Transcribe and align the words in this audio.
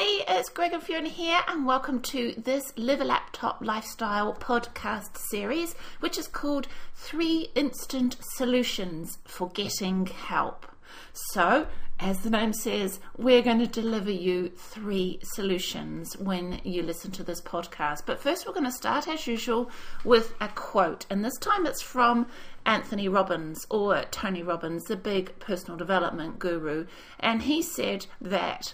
Hey, 0.00 0.24
it's 0.26 0.48
Greg 0.48 0.72
and 0.72 0.82
Fiona 0.82 1.10
here, 1.10 1.40
and 1.46 1.66
welcome 1.66 2.00
to 2.04 2.32
this 2.38 2.72
Live 2.78 3.02
a 3.02 3.04
Laptop 3.04 3.58
Lifestyle 3.60 4.32
podcast 4.32 5.18
series, 5.18 5.74
which 6.00 6.16
is 6.16 6.26
called 6.26 6.68
Three 6.94 7.50
Instant 7.54 8.16
Solutions 8.22 9.18
for 9.26 9.50
Getting 9.50 10.06
Help. 10.06 10.64
So, 11.12 11.66
as 11.98 12.20
the 12.20 12.30
name 12.30 12.54
says, 12.54 12.98
we're 13.18 13.42
going 13.42 13.58
to 13.58 13.66
deliver 13.66 14.10
you 14.10 14.48
three 14.48 15.18
solutions 15.22 16.16
when 16.16 16.62
you 16.64 16.82
listen 16.82 17.10
to 17.10 17.22
this 17.22 17.42
podcast. 17.42 18.06
But 18.06 18.22
first, 18.22 18.46
we're 18.46 18.54
going 18.54 18.64
to 18.64 18.72
start, 18.72 19.06
as 19.06 19.26
usual, 19.26 19.70
with 20.02 20.32
a 20.40 20.48
quote, 20.48 21.04
and 21.10 21.22
this 21.22 21.36
time 21.36 21.66
it's 21.66 21.82
from 21.82 22.26
Anthony 22.64 23.10
Robbins 23.10 23.66
or 23.68 24.02
Tony 24.10 24.42
Robbins, 24.42 24.84
the 24.84 24.96
big 24.96 25.38
personal 25.40 25.76
development 25.76 26.38
guru, 26.38 26.86
and 27.18 27.42
he 27.42 27.60
said 27.60 28.06
that 28.18 28.72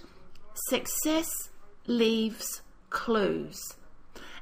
success 0.69 1.51
leaves 1.87 2.63
clues. 2.91 3.75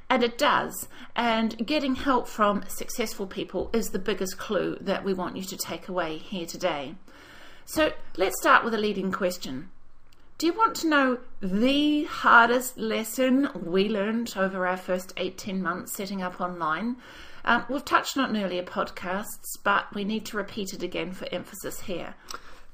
And 0.09 0.23
it 0.23 0.37
does. 0.37 0.87
And 1.15 1.65
getting 1.65 1.95
help 1.95 2.27
from 2.27 2.63
successful 2.67 3.27
people 3.27 3.69
is 3.73 3.89
the 3.89 3.99
biggest 3.99 4.37
clue 4.37 4.77
that 4.81 5.03
we 5.03 5.13
want 5.13 5.35
you 5.35 5.43
to 5.43 5.57
take 5.57 5.87
away 5.87 6.17
here 6.17 6.45
today. 6.45 6.95
So 7.65 7.91
let's 8.15 8.39
start 8.39 8.63
with 8.63 8.73
a 8.73 8.77
leading 8.77 9.11
question. 9.11 9.69
Do 10.37 10.47
you 10.47 10.53
want 10.53 10.75
to 10.77 10.89
know 10.89 11.19
the 11.41 12.03
hardest 12.03 12.77
lesson 12.77 13.49
we 13.55 13.87
learned 13.89 14.33
over 14.35 14.67
our 14.67 14.77
first 14.77 15.13
18 15.17 15.61
months 15.61 15.93
setting 15.93 16.21
up 16.21 16.41
online? 16.41 16.97
Um, 17.45 17.65
we've 17.69 17.85
touched 17.85 18.17
on 18.17 18.35
it 18.35 18.43
earlier 18.43 18.63
podcasts, 18.63 19.57
but 19.63 19.93
we 19.95 20.03
need 20.03 20.25
to 20.25 20.37
repeat 20.37 20.73
it 20.73 20.83
again 20.83 21.13
for 21.13 21.27
emphasis 21.31 21.81
here 21.81 22.15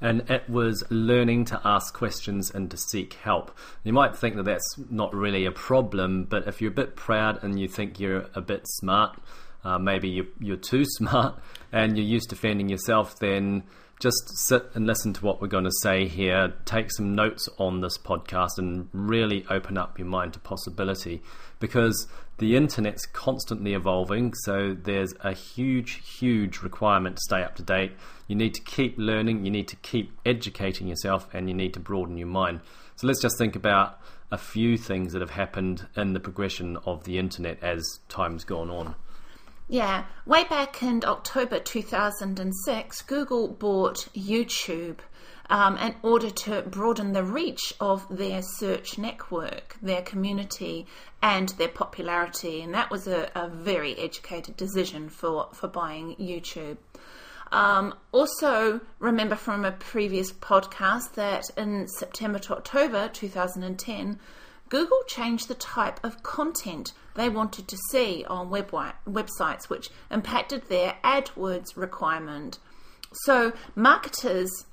and 0.01 0.29
it 0.29 0.49
was 0.49 0.83
learning 0.89 1.45
to 1.45 1.61
ask 1.63 1.93
questions 1.93 2.49
and 2.49 2.71
to 2.71 2.77
seek 2.77 3.13
help. 3.13 3.55
You 3.83 3.93
might 3.93 4.15
think 4.15 4.35
that 4.35 4.45
that's 4.45 4.75
not 4.89 5.13
really 5.13 5.45
a 5.45 5.51
problem, 5.51 6.25
but 6.25 6.47
if 6.47 6.59
you're 6.59 6.71
a 6.71 6.75
bit 6.75 6.95
proud 6.95 7.43
and 7.43 7.59
you 7.59 7.67
think 7.67 7.99
you're 7.99 8.25
a 8.33 8.41
bit 8.41 8.63
smart, 8.65 9.19
uh, 9.63 9.77
maybe 9.77 10.09
you're, 10.09 10.25
you're 10.39 10.57
too 10.57 10.85
smart 10.97 11.35
and 11.71 11.95
you're 11.95 12.05
used 12.05 12.29
to 12.29 12.35
defending 12.35 12.67
yourself, 12.67 13.19
then 13.19 13.63
just 13.99 14.35
sit 14.47 14.63
and 14.73 14.87
listen 14.87 15.13
to 15.13 15.23
what 15.23 15.39
we're 15.39 15.47
going 15.47 15.63
to 15.63 15.71
say 15.83 16.07
here. 16.07 16.53
Take 16.65 16.91
some 16.91 17.13
notes 17.13 17.47
on 17.59 17.81
this 17.81 17.99
podcast 17.99 18.57
and 18.57 18.89
really 18.93 19.45
open 19.47 19.77
up 19.77 19.99
your 19.99 20.07
mind 20.07 20.33
to 20.33 20.39
possibility 20.39 21.21
because 21.59 22.07
the 22.41 22.57
internet's 22.57 23.05
constantly 23.05 23.75
evolving. 23.75 24.33
So 24.33 24.75
there's 24.77 25.13
a 25.21 25.31
huge, 25.31 26.01
huge 26.19 26.61
requirement 26.61 27.17
to 27.17 27.21
stay 27.21 27.43
up 27.43 27.55
to 27.57 27.63
date. 27.63 27.91
You 28.27 28.35
need 28.35 28.55
to 28.55 28.61
keep 28.61 28.95
learning, 28.97 29.45
you 29.45 29.51
need 29.51 29.67
to 29.67 29.75
keep 29.77 30.11
educating 30.25 30.87
yourself, 30.87 31.27
and 31.33 31.47
you 31.47 31.53
need 31.53 31.75
to 31.75 31.79
broaden 31.79 32.17
your 32.17 32.27
mind. 32.27 32.61
So 32.95 33.05
let's 33.05 33.21
just 33.21 33.37
think 33.37 33.55
about 33.55 33.99
a 34.31 34.39
few 34.39 34.75
things 34.75 35.13
that 35.13 35.21
have 35.21 35.29
happened 35.29 35.87
in 35.95 36.13
the 36.13 36.19
progression 36.19 36.77
of 36.83 37.03
the 37.03 37.19
internet 37.19 37.61
as 37.61 37.99
time's 38.09 38.43
gone 38.43 38.71
on. 38.71 38.95
Yeah, 39.69 40.05
way 40.25 40.43
back 40.45 40.81
in 40.81 41.03
October 41.05 41.59
2006, 41.59 43.03
Google 43.03 43.49
bought 43.49 44.07
YouTube 44.15 44.97
um, 45.51 45.77
in 45.77 45.93
order 46.01 46.29
to 46.29 46.61
broaden 46.61 47.11
the 47.11 47.25
reach 47.25 47.73
of 47.81 48.07
their 48.09 48.41
search 48.41 48.97
network, 48.97 49.75
their 49.81 50.01
community, 50.01 50.87
and 51.21 51.49
their 51.49 51.67
popularity. 51.67 52.61
And 52.61 52.73
that 52.73 52.89
was 52.89 53.05
a, 53.05 53.29
a 53.35 53.49
very 53.49 53.97
educated 53.99 54.55
decision 54.55 55.09
for, 55.09 55.49
for 55.53 55.67
buying 55.67 56.15
YouTube. 56.15 56.77
Um, 57.51 57.93
also, 58.13 58.79
remember 58.99 59.35
from 59.35 59.65
a 59.65 59.73
previous 59.73 60.31
podcast 60.31 61.15
that 61.15 61.49
in 61.57 61.85
September 61.89 62.39
to 62.39 62.55
October 62.55 63.09
2010, 63.09 64.19
Google 64.69 65.03
changed 65.05 65.49
the 65.49 65.55
type 65.55 65.99
of 66.01 66.23
content 66.23 66.93
they 67.15 67.27
wanted 67.27 67.67
to 67.67 67.77
see 67.89 68.23
on 68.23 68.49
web 68.49 68.71
websites, 68.71 69.65
which 69.65 69.89
impacted 70.09 70.69
their 70.69 70.95
AdWords 71.03 71.75
requirement. 71.75 72.57
So, 73.25 73.51
marketers, 73.75 74.65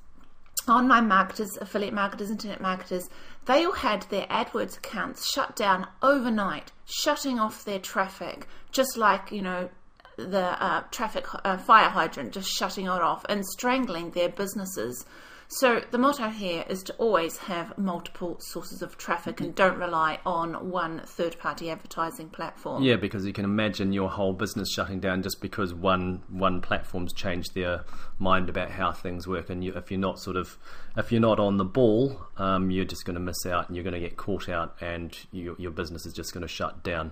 online 0.69 1.07
marketers, 1.07 1.57
affiliate 1.59 1.93
marketers, 1.93 2.29
internet 2.29 2.61
marketers, 2.61 3.09
they 3.45 3.65
all 3.65 3.73
had 3.73 4.03
their 4.03 4.27
AdWords 4.27 4.77
accounts 4.77 5.29
shut 5.31 5.55
down 5.55 5.87
overnight, 6.01 6.71
shutting 6.85 7.39
off 7.39 7.65
their 7.65 7.79
traffic, 7.79 8.47
just 8.71 8.97
like, 8.97 9.31
you 9.31 9.41
know, 9.41 9.69
the 10.17 10.63
uh, 10.63 10.81
traffic 10.91 11.25
uh, 11.45 11.57
fire 11.57 11.89
hydrant, 11.89 12.33
just 12.33 12.49
shutting 12.49 12.85
it 12.85 12.89
off 12.89 13.25
and 13.29 13.45
strangling 13.45 14.11
their 14.11 14.29
businesses. 14.29 15.05
So 15.51 15.81
the 15.89 15.97
motto 15.97 16.29
here 16.29 16.63
is 16.69 16.83
to 16.83 16.93
always 16.99 17.37
have 17.37 17.75
multiple 17.75 18.39
sources 18.39 18.83
of 18.83 18.99
traffic 18.99 19.41
and 19.41 19.55
don't 19.55 19.79
rely 19.79 20.19
on 20.23 20.69
one 20.69 21.01
third-party 21.03 21.71
advertising 21.71 22.29
platform. 22.29 22.83
Yeah, 22.83 22.97
because 22.97 23.25
you 23.25 23.33
can 23.33 23.45
imagine 23.45 23.91
your 23.91 24.09
whole 24.09 24.33
business 24.33 24.71
shutting 24.71 24.99
down 24.99 25.23
just 25.23 25.41
because 25.41 25.73
one 25.73 26.21
one 26.29 26.61
platform's 26.61 27.13
changed 27.13 27.55
their 27.55 27.83
mind 28.19 28.47
about 28.47 28.69
how 28.69 28.91
things 28.91 29.27
work, 29.27 29.49
and 29.49 29.63
you, 29.63 29.73
if 29.73 29.89
you're 29.89 29.99
not 29.99 30.19
sort 30.19 30.37
of 30.37 30.55
if 30.95 31.11
you're 31.11 31.19
not 31.19 31.39
on 31.39 31.57
the 31.57 31.65
ball, 31.65 32.27
um, 32.37 32.69
you're 32.69 32.85
just 32.85 33.03
going 33.05 33.15
to 33.15 33.19
miss 33.19 33.43
out, 33.47 33.67
and 33.67 33.75
you're 33.75 33.83
going 33.83 33.99
to 33.99 33.99
get 33.99 34.17
caught 34.17 34.49
out, 34.49 34.75
and 34.81 35.17
you, 35.31 35.55
your 35.57 35.71
business 35.71 36.05
is 36.05 36.13
just 36.13 36.31
going 36.31 36.43
to 36.43 36.47
shut 36.47 36.83
down. 36.83 37.11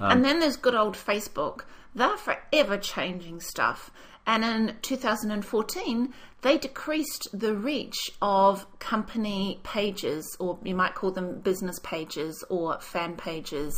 Um, 0.00 0.12
and 0.12 0.24
then 0.24 0.40
there's 0.40 0.56
good 0.56 0.74
old 0.74 0.94
Facebook. 0.94 1.62
They're 1.94 2.16
forever 2.16 2.78
changing 2.78 3.40
stuff. 3.40 3.90
And 4.26 4.44
in 4.44 4.76
2014, 4.82 6.14
they 6.42 6.56
decreased 6.56 7.28
the 7.32 7.54
reach 7.54 8.10
of 8.22 8.66
company 8.78 9.60
pages, 9.62 10.36
or 10.38 10.58
you 10.62 10.74
might 10.74 10.94
call 10.94 11.10
them 11.10 11.40
business 11.40 11.78
pages 11.82 12.42
or 12.48 12.80
fan 12.80 13.16
pages. 13.16 13.74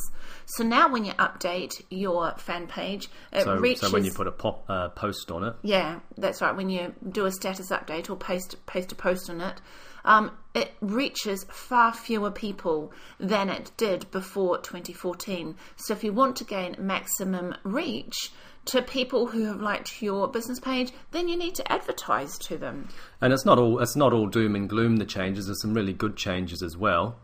So 0.46 0.62
now, 0.62 0.88
when 0.88 1.04
you 1.04 1.12
update 1.14 1.82
your 1.90 2.34
fan 2.36 2.66
page, 2.66 3.08
it 3.32 3.44
so, 3.44 3.56
reaches. 3.56 3.88
So 3.88 3.90
when 3.90 4.04
you 4.04 4.12
put 4.12 4.26
a 4.26 4.32
pop, 4.32 4.64
uh, 4.68 4.90
post 4.90 5.30
on 5.30 5.44
it, 5.44 5.56
yeah, 5.62 6.00
that's 6.16 6.40
right. 6.40 6.54
When 6.54 6.70
you 6.70 6.94
do 7.08 7.24
a 7.24 7.32
status 7.32 7.70
update 7.70 8.10
or 8.10 8.16
post 8.16 8.64
post 8.66 8.92
a 8.92 8.94
post 8.94 9.28
on 9.30 9.40
it, 9.40 9.60
um, 10.04 10.32
it 10.54 10.74
reaches 10.80 11.44
far 11.44 11.92
fewer 11.92 12.30
people 12.30 12.92
than 13.18 13.48
it 13.48 13.70
did 13.76 14.10
before 14.10 14.58
2014. 14.58 15.56
So 15.76 15.94
if 15.94 16.04
you 16.04 16.12
want 16.12 16.36
to 16.36 16.44
gain 16.44 16.76
maximum 16.78 17.54
reach 17.64 18.30
to 18.64 18.82
people 18.82 19.26
who 19.26 19.44
have 19.46 19.60
liked 19.60 20.02
your 20.02 20.28
business 20.28 20.60
page, 20.60 20.92
then 21.10 21.28
you 21.28 21.36
need 21.36 21.54
to 21.56 21.72
advertise 21.72 22.38
to 22.38 22.56
them. 22.56 22.88
And 23.20 23.32
it's 23.32 23.44
not 23.44 23.58
all 23.58 23.78
it's 23.80 23.96
not 23.96 24.12
all 24.12 24.26
doom 24.26 24.54
and 24.54 24.68
gloom 24.68 24.96
the 24.96 25.04
changes, 25.04 25.46
there's 25.46 25.62
some 25.62 25.74
really 25.74 25.92
good 25.92 26.16
changes 26.16 26.62
as 26.62 26.76
well. 26.76 27.16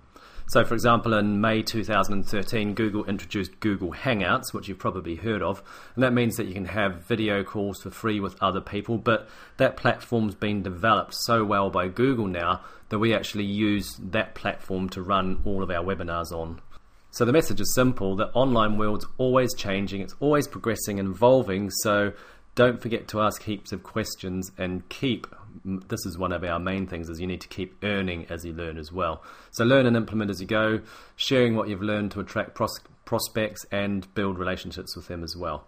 So, 0.50 0.64
for 0.64 0.72
example, 0.72 1.12
in 1.12 1.42
May 1.42 1.62
2013, 1.62 2.72
Google 2.72 3.04
introduced 3.04 3.60
Google 3.60 3.92
Hangouts, 3.92 4.54
which 4.54 4.66
you've 4.66 4.78
probably 4.78 5.16
heard 5.16 5.42
of, 5.42 5.62
and 5.94 6.02
that 6.02 6.14
means 6.14 6.36
that 6.36 6.46
you 6.46 6.54
can 6.54 6.64
have 6.64 7.06
video 7.06 7.44
calls 7.44 7.82
for 7.82 7.90
free 7.90 8.18
with 8.18 8.34
other 8.42 8.62
people. 8.62 8.96
But 8.96 9.28
that 9.58 9.76
platform's 9.76 10.34
been 10.34 10.62
developed 10.62 11.12
so 11.14 11.44
well 11.44 11.68
by 11.68 11.88
Google 11.88 12.26
now 12.26 12.62
that 12.88 12.98
we 12.98 13.14
actually 13.14 13.44
use 13.44 14.00
that 14.02 14.34
platform 14.34 14.88
to 14.88 15.02
run 15.02 15.42
all 15.44 15.62
of 15.62 15.70
our 15.70 15.84
webinars 15.84 16.32
on. 16.32 16.62
So 17.10 17.26
the 17.26 17.32
message 17.32 17.60
is 17.60 17.74
simple: 17.74 18.16
the 18.16 18.28
online 18.28 18.78
world's 18.78 19.06
always 19.18 19.52
changing, 19.52 20.00
it's 20.00 20.14
always 20.18 20.48
progressing 20.48 20.98
and 20.98 21.14
evolving. 21.14 21.68
So 21.82 22.14
don't 22.54 22.80
forget 22.80 23.06
to 23.08 23.20
ask 23.20 23.42
heaps 23.42 23.70
of 23.72 23.82
questions 23.82 24.50
and 24.56 24.88
keep 24.88 25.26
this 25.64 26.04
is 26.06 26.18
one 26.18 26.32
of 26.32 26.44
our 26.44 26.58
main 26.58 26.86
things 26.86 27.08
is 27.08 27.20
you 27.20 27.26
need 27.26 27.40
to 27.40 27.48
keep 27.48 27.82
earning 27.82 28.26
as 28.30 28.44
you 28.44 28.52
learn 28.52 28.78
as 28.78 28.92
well. 28.92 29.22
So 29.50 29.64
learn 29.64 29.86
and 29.86 29.96
implement 29.96 30.30
as 30.30 30.40
you 30.40 30.46
go, 30.46 30.80
sharing 31.16 31.54
what 31.56 31.68
you've 31.68 31.82
learned 31.82 32.12
to 32.12 32.20
attract 32.20 32.54
pros- 32.54 32.80
prospects 33.04 33.64
and 33.72 34.12
build 34.14 34.38
relationships 34.38 34.96
with 34.96 35.08
them 35.08 35.22
as 35.22 35.34
well. 35.36 35.66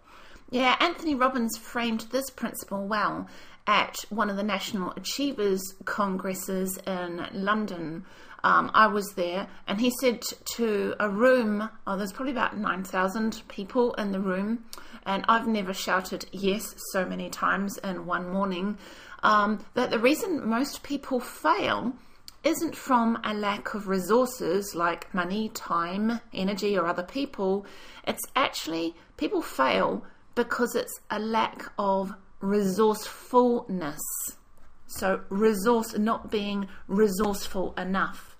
Yeah, 0.49 0.75
Anthony 0.79 1.15
Robbins 1.15 1.57
framed 1.57 2.01
this 2.11 2.29
principle 2.29 2.85
well 2.85 3.27
at 3.67 3.95
one 4.09 4.29
of 4.29 4.35
the 4.35 4.43
National 4.43 4.91
Achievers 4.91 5.61
Congresses 5.85 6.77
in 6.85 7.25
London. 7.31 8.05
Um, 8.43 8.71
I 8.73 8.87
was 8.87 9.13
there, 9.15 9.47
and 9.67 9.79
he 9.79 9.91
said 10.01 10.23
to 10.55 10.95
a 10.99 11.09
room, 11.09 11.69
oh, 11.85 11.95
there's 11.95 12.11
probably 12.11 12.31
about 12.31 12.57
9,000 12.57 13.43
people 13.47 13.93
in 13.93 14.11
the 14.11 14.19
room, 14.19 14.65
and 15.05 15.23
I've 15.29 15.47
never 15.47 15.73
shouted 15.73 16.25
yes 16.31 16.75
so 16.91 17.05
many 17.05 17.29
times 17.29 17.77
in 17.77 18.05
one 18.05 18.29
morning 18.29 18.77
um, 19.23 19.63
that 19.73 19.91
the 19.91 19.99
reason 19.99 20.47
most 20.47 20.83
people 20.83 21.19
fail 21.19 21.93
isn't 22.43 22.75
from 22.75 23.19
a 23.23 23.33
lack 23.33 23.73
of 23.75 23.87
resources 23.87 24.73
like 24.73 25.13
money, 25.13 25.49
time, 25.49 26.19
energy, 26.33 26.77
or 26.77 26.87
other 26.87 27.03
people. 27.03 27.65
It's 28.07 28.23
actually 28.35 28.95
people 29.17 29.41
fail 29.41 30.03
because 30.33 30.75
it's 30.75 30.99
a 31.11 31.19
lack 31.19 31.71
of 31.77 32.13
resourcefulness. 32.39 34.01
So, 34.87 35.21
resource 35.29 35.97
not 35.97 36.31
being 36.31 36.67
resourceful 36.87 37.73
enough. 37.77 38.35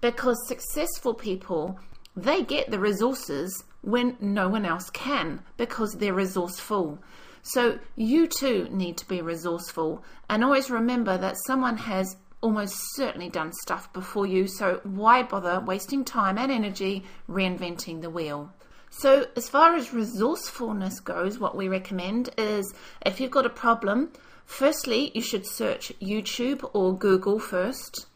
Because 0.00 0.36
successful 0.46 1.14
people, 1.14 1.78
they 2.16 2.42
get 2.42 2.70
the 2.70 2.78
resources 2.78 3.64
when 3.82 4.16
no 4.20 4.48
one 4.48 4.64
else 4.64 4.88
can 4.90 5.42
because 5.56 5.94
they're 5.94 6.14
resourceful. 6.14 6.98
So 7.42 7.80
you 7.96 8.28
too 8.28 8.68
need 8.70 8.96
to 8.98 9.08
be 9.08 9.20
resourceful 9.20 10.04
and 10.28 10.44
always 10.44 10.70
remember 10.70 11.18
that 11.18 11.36
someone 11.44 11.76
has 11.76 12.16
almost 12.40 12.76
certainly 12.94 13.28
done 13.28 13.52
stuff 13.52 13.92
before 13.92 14.26
you, 14.26 14.46
so 14.46 14.80
why 14.84 15.22
bother 15.22 15.60
wasting 15.60 16.04
time 16.04 16.38
and 16.38 16.52
energy 16.52 17.04
reinventing 17.28 18.00
the 18.00 18.10
wheel? 18.10 18.52
So, 18.90 19.26
as 19.36 19.48
far 19.48 19.74
as 19.74 19.94
resourcefulness 19.94 21.00
goes, 21.00 21.38
what 21.38 21.56
we 21.56 21.66
recommend 21.66 22.30
is 22.36 22.74
if 23.06 23.20
you've 23.20 23.30
got 23.30 23.46
a 23.46 23.50
problem, 23.50 24.12
firstly, 24.44 25.10
you 25.14 25.22
should 25.22 25.46
search 25.46 25.92
YouTube 25.98 26.68
or 26.74 26.96
Google 26.96 27.38
first. 27.38 28.06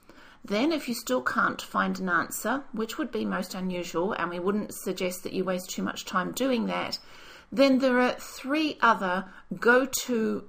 Then, 0.44 0.72
if 0.72 0.87
you 0.87 0.94
still 0.94 1.22
can't 1.22 1.62
find 1.62 1.99
an 1.99 2.11
answer, 2.11 2.62
which 2.72 2.99
would 2.99 3.11
be 3.11 3.25
most 3.25 3.55
unusual, 3.55 4.12
and 4.12 4.31
we 4.31 4.38
wouldn't 4.38 4.75
suggest 4.75 5.22
that 5.22 5.32
you 5.32 5.44
waste 5.44 5.70
too 5.70 5.82
much 5.82 6.05
time 6.05 6.32
doing 6.32 6.67
that, 6.67 6.99
then 7.52 7.78
there 7.78 8.00
are 8.00 8.12
three 8.12 8.76
other 8.81 9.26
go 9.58 9.87
to 10.04 10.48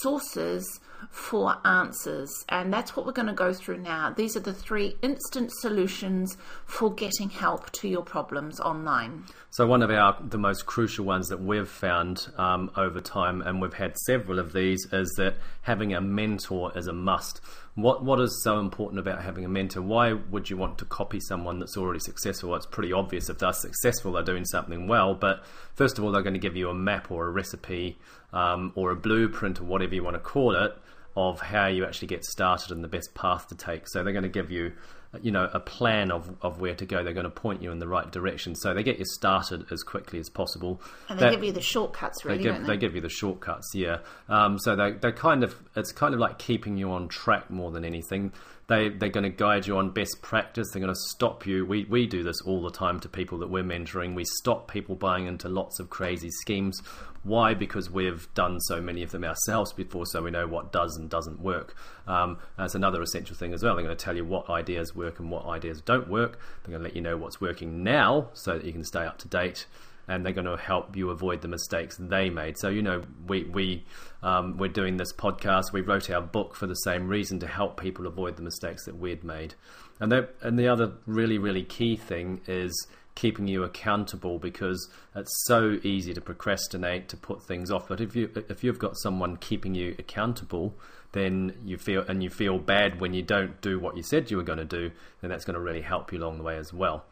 sources 0.00 0.80
for 1.10 1.56
answers. 1.64 2.44
And 2.48 2.72
that's 2.72 2.96
what 2.96 3.06
we're 3.06 3.12
going 3.12 3.28
to 3.28 3.34
go 3.34 3.52
through 3.52 3.78
now. 3.78 4.10
These 4.10 4.36
are 4.36 4.40
the 4.40 4.52
three 4.52 4.96
instant 5.02 5.50
solutions 5.52 6.36
for 6.66 6.92
getting 6.92 7.30
help 7.30 7.70
to 7.72 7.88
your 7.88 8.02
problems 8.02 8.60
online. 8.60 9.24
So 9.50 9.66
one 9.66 9.82
of 9.82 9.90
our 9.90 10.16
the 10.20 10.38
most 10.38 10.64
crucial 10.64 11.04
ones 11.04 11.28
that 11.28 11.42
we've 11.42 11.68
found 11.68 12.28
um, 12.38 12.70
over 12.76 13.00
time, 13.00 13.42
and 13.42 13.60
we've 13.60 13.74
had 13.74 13.98
several 14.06 14.38
of 14.38 14.52
these, 14.52 14.86
is 14.92 15.12
that 15.18 15.34
having 15.62 15.92
a 15.94 16.00
mentor 16.00 16.72
is 16.76 16.86
a 16.86 16.92
must. 16.92 17.40
What 17.74 18.04
what 18.04 18.20
is 18.20 18.42
so 18.42 18.58
important 18.58 18.98
about 18.98 19.22
having 19.22 19.44
a 19.44 19.48
mentor? 19.48 19.82
Why 19.82 20.14
would 20.14 20.48
you 20.48 20.56
want 20.56 20.78
to 20.78 20.84
copy 20.84 21.20
someone 21.20 21.58
that's 21.58 21.76
already 21.76 22.00
successful? 22.00 22.54
It's 22.54 22.66
pretty 22.66 22.92
obvious 22.92 23.28
if 23.28 23.38
they're 23.38 23.52
successful, 23.52 24.12
they're 24.12 24.22
doing 24.22 24.44
something 24.44 24.88
well. 24.88 25.14
But 25.14 25.44
first 25.74 25.98
of 25.98 26.04
all, 26.04 26.12
they're 26.12 26.22
going 26.22 26.34
to 26.34 26.40
give 26.40 26.56
you 26.56 26.70
a 26.70 26.74
map 26.74 27.10
or 27.10 27.26
a 27.26 27.30
recipe 27.30 27.98
um, 28.32 28.72
or 28.74 28.90
a 28.90 28.96
blueprint 28.96 29.60
or 29.60 29.64
whatever 29.64 29.94
you 29.94 30.02
want 30.02 30.14
to 30.14 30.20
call 30.20 30.54
it 30.54 30.76
of 31.16 31.40
how 31.40 31.66
you 31.66 31.84
actually 31.84 32.08
get 32.08 32.24
started 32.24 32.70
and 32.70 32.82
the 32.82 32.88
best 32.88 33.14
path 33.14 33.48
to 33.48 33.54
take. 33.54 33.88
So 33.88 34.02
they're 34.02 34.12
going 34.12 34.22
to 34.22 34.28
give 34.28 34.50
you, 34.50 34.72
you 35.20 35.30
know, 35.30 35.48
a 35.52 35.60
plan 35.60 36.10
of, 36.10 36.34
of 36.40 36.60
where 36.60 36.74
to 36.74 36.86
go. 36.86 37.04
They're 37.04 37.12
going 37.12 37.24
to 37.24 37.30
point 37.30 37.62
you 37.62 37.70
in 37.70 37.78
the 37.78 37.88
right 37.88 38.10
direction. 38.10 38.54
So 38.54 38.72
they 38.72 38.82
get 38.82 38.98
you 38.98 39.04
started 39.04 39.66
as 39.70 39.82
quickly 39.82 40.18
as 40.18 40.30
possible. 40.30 40.80
And 41.08 41.18
they 41.18 41.24
that, 41.24 41.32
give 41.32 41.44
you 41.44 41.52
the 41.52 41.60
shortcuts, 41.60 42.24
really. 42.24 42.38
They 42.38 42.44
give, 42.44 42.60
they? 42.60 42.66
they? 42.66 42.76
give 42.76 42.94
you 42.94 43.00
the 43.00 43.10
shortcuts, 43.10 43.72
yeah. 43.74 43.98
Um, 44.28 44.58
so 44.58 44.74
they 44.74 44.92
they 44.92 45.12
kind 45.12 45.44
of 45.44 45.54
it's 45.76 45.92
kind 45.92 46.14
of 46.14 46.20
like 46.20 46.38
keeping 46.38 46.76
you 46.76 46.90
on 46.92 47.08
track 47.08 47.50
more 47.50 47.70
than 47.70 47.84
anything. 47.84 48.32
They 48.72 48.88
they're 48.88 49.08
going 49.08 49.24
to 49.24 49.30
guide 49.30 49.66
you 49.66 49.76
on 49.76 49.90
best 49.90 50.22
practice. 50.22 50.70
They're 50.72 50.82
going 50.82 50.94
to 50.94 51.00
stop 51.08 51.46
you. 51.46 51.66
We 51.66 51.84
we 51.84 52.06
do 52.06 52.22
this 52.22 52.40
all 52.42 52.62
the 52.62 52.70
time 52.70 53.00
to 53.00 53.08
people 53.08 53.38
that 53.38 53.50
we're 53.50 53.64
mentoring. 53.64 54.14
We 54.14 54.24
stop 54.24 54.70
people 54.70 54.94
buying 54.94 55.26
into 55.26 55.48
lots 55.48 55.78
of 55.80 55.90
crazy 55.90 56.30
schemes 56.30 56.80
why? 57.24 57.54
Because 57.54 57.88
we've 57.88 58.32
done 58.34 58.58
so 58.60 58.80
many 58.80 59.02
of 59.02 59.12
them 59.12 59.22
ourselves 59.22 59.72
before, 59.72 60.06
so 60.06 60.22
we 60.22 60.32
know 60.32 60.46
what 60.48 60.72
does 60.72 60.96
and 60.96 61.08
doesn't 61.08 61.40
work. 61.40 61.76
Um, 62.06 62.38
that's 62.58 62.74
another 62.74 63.00
essential 63.00 63.36
thing 63.36 63.52
as 63.52 63.62
well. 63.62 63.76
They're 63.76 63.84
going 63.84 63.96
to 63.96 64.04
tell 64.04 64.16
you 64.16 64.24
what 64.24 64.50
ideas 64.50 64.94
work 64.94 65.20
and 65.20 65.30
what 65.30 65.46
ideas 65.46 65.80
don't 65.80 66.08
work. 66.08 66.40
They're 66.62 66.72
going 66.72 66.82
to 66.82 66.88
let 66.88 66.96
you 66.96 67.02
know 67.02 67.16
what's 67.16 67.40
working 67.40 67.84
now 67.84 68.30
so 68.32 68.58
that 68.58 68.64
you 68.64 68.72
can 68.72 68.84
stay 68.84 69.04
up 69.04 69.18
to 69.18 69.28
date 69.28 69.66
and 70.08 70.24
they're 70.24 70.32
going 70.32 70.46
to 70.46 70.56
help 70.56 70.96
you 70.96 71.10
avoid 71.10 71.42
the 71.42 71.48
mistakes 71.48 71.96
they 71.98 72.30
made. 72.30 72.58
So 72.58 72.68
you 72.68 72.82
know, 72.82 73.02
we 73.26 73.44
we 73.44 73.84
um, 74.22 74.56
we're 74.58 74.68
doing 74.68 74.96
this 74.96 75.12
podcast. 75.12 75.72
We 75.72 75.80
wrote 75.80 76.10
our 76.10 76.22
book 76.22 76.54
for 76.54 76.66
the 76.66 76.74
same 76.74 77.08
reason 77.08 77.40
to 77.40 77.46
help 77.46 77.80
people 77.80 78.06
avoid 78.06 78.36
the 78.36 78.42
mistakes 78.42 78.84
that 78.86 78.98
we'd 78.98 79.24
made. 79.24 79.54
And 80.00 80.12
and 80.40 80.58
the 80.58 80.68
other 80.68 80.92
really 81.06 81.38
really 81.38 81.62
key 81.62 81.96
thing 81.96 82.40
is 82.46 82.86
keeping 83.14 83.46
you 83.46 83.62
accountable 83.62 84.38
because 84.38 84.88
it's 85.14 85.44
so 85.44 85.78
easy 85.82 86.14
to 86.14 86.20
procrastinate 86.20 87.08
to 87.08 87.16
put 87.16 87.42
things 87.42 87.70
off 87.70 87.88
but 87.88 88.00
if 88.00 88.16
you 88.16 88.30
if 88.48 88.64
you've 88.64 88.78
got 88.78 88.96
someone 88.96 89.36
keeping 89.36 89.74
you 89.74 89.94
accountable 89.98 90.74
then 91.12 91.54
you 91.62 91.76
feel 91.76 92.02
and 92.08 92.22
you 92.22 92.30
feel 92.30 92.58
bad 92.58 93.00
when 93.00 93.12
you 93.12 93.22
don't 93.22 93.60
do 93.60 93.78
what 93.78 93.96
you 93.96 94.02
said 94.02 94.30
you 94.30 94.36
were 94.36 94.42
going 94.42 94.58
to 94.58 94.64
do 94.64 94.90
then 95.20 95.28
that's 95.28 95.44
going 95.44 95.54
to 95.54 95.60
really 95.60 95.82
help 95.82 96.10
you 96.10 96.18
along 96.18 96.38
the 96.38 96.42
way 96.42 96.56
as 96.56 96.72
well 96.72 97.04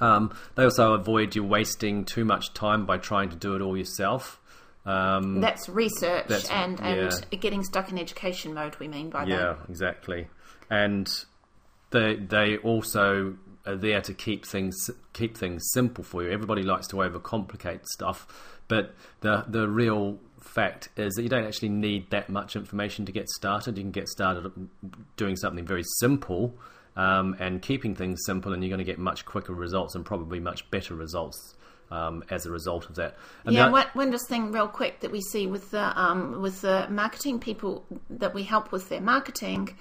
um, 0.00 0.34
they 0.54 0.64
also 0.64 0.94
avoid 0.94 1.34
you 1.34 1.44
wasting 1.44 2.04
too 2.04 2.24
much 2.24 2.52
time 2.54 2.86
by 2.86 2.98
trying 2.98 3.28
to 3.28 3.36
do 3.36 3.54
it 3.54 3.60
all 3.60 3.76
yourself 3.76 4.40
um, 4.86 5.40
that's 5.40 5.68
research 5.68 6.26
that's, 6.28 6.50
and, 6.50 6.80
and 6.80 7.12
yeah. 7.12 7.38
getting 7.38 7.62
stuck 7.62 7.90
in 7.90 7.98
education 7.98 8.52
mode 8.54 8.76
we 8.78 8.88
mean 8.88 9.10
by 9.10 9.24
yeah, 9.24 9.36
that 9.36 9.42
yeah 9.42 9.56
exactly 9.68 10.28
and 10.70 11.24
they 11.90 12.16
they 12.16 12.56
also 12.58 13.36
are 13.66 13.76
there 13.76 14.00
to 14.00 14.12
keep 14.12 14.44
things 14.44 14.90
keep 15.12 15.36
things 15.36 15.64
simple 15.72 16.04
for 16.04 16.22
you. 16.22 16.30
Everybody 16.30 16.62
likes 16.62 16.86
to 16.88 16.96
overcomplicate 16.96 17.84
stuff, 17.86 18.58
but 18.68 18.94
the 19.20 19.44
the 19.48 19.68
real 19.68 20.18
fact 20.40 20.90
is 20.96 21.14
that 21.14 21.22
you 21.22 21.28
don't 21.28 21.46
actually 21.46 21.70
need 21.70 22.10
that 22.10 22.28
much 22.28 22.54
information 22.54 23.06
to 23.06 23.12
get 23.12 23.28
started. 23.28 23.78
You 23.78 23.84
can 23.84 23.92
get 23.92 24.08
started 24.08 24.52
doing 25.16 25.36
something 25.36 25.64
very 25.64 25.84
simple 25.98 26.54
um, 26.96 27.36
and 27.38 27.60
keeping 27.60 27.94
things 27.94 28.20
simple, 28.24 28.52
and 28.52 28.62
you're 28.62 28.70
going 28.70 28.78
to 28.78 28.84
get 28.84 28.98
much 28.98 29.24
quicker 29.24 29.52
results 29.52 29.94
and 29.94 30.04
probably 30.04 30.40
much 30.40 30.70
better 30.70 30.94
results. 30.94 31.54
Um, 31.90 32.24
as 32.30 32.46
a 32.46 32.50
result 32.50 32.88
of 32.88 32.94
that, 32.96 33.14
and 33.44 33.54
yeah. 33.54 33.68
One, 33.68 33.86
one 33.92 34.10
just 34.10 34.26
thing, 34.26 34.50
real 34.50 34.66
quick, 34.66 35.00
that 35.00 35.12
we 35.12 35.20
see 35.20 35.46
with 35.46 35.70
the 35.70 36.00
um, 36.00 36.40
with 36.40 36.62
the 36.62 36.88
marketing 36.88 37.38
people 37.38 37.84
that 38.08 38.34
we 38.34 38.42
help 38.42 38.72
with 38.72 38.88
their 38.88 39.02
marketing 39.02 39.76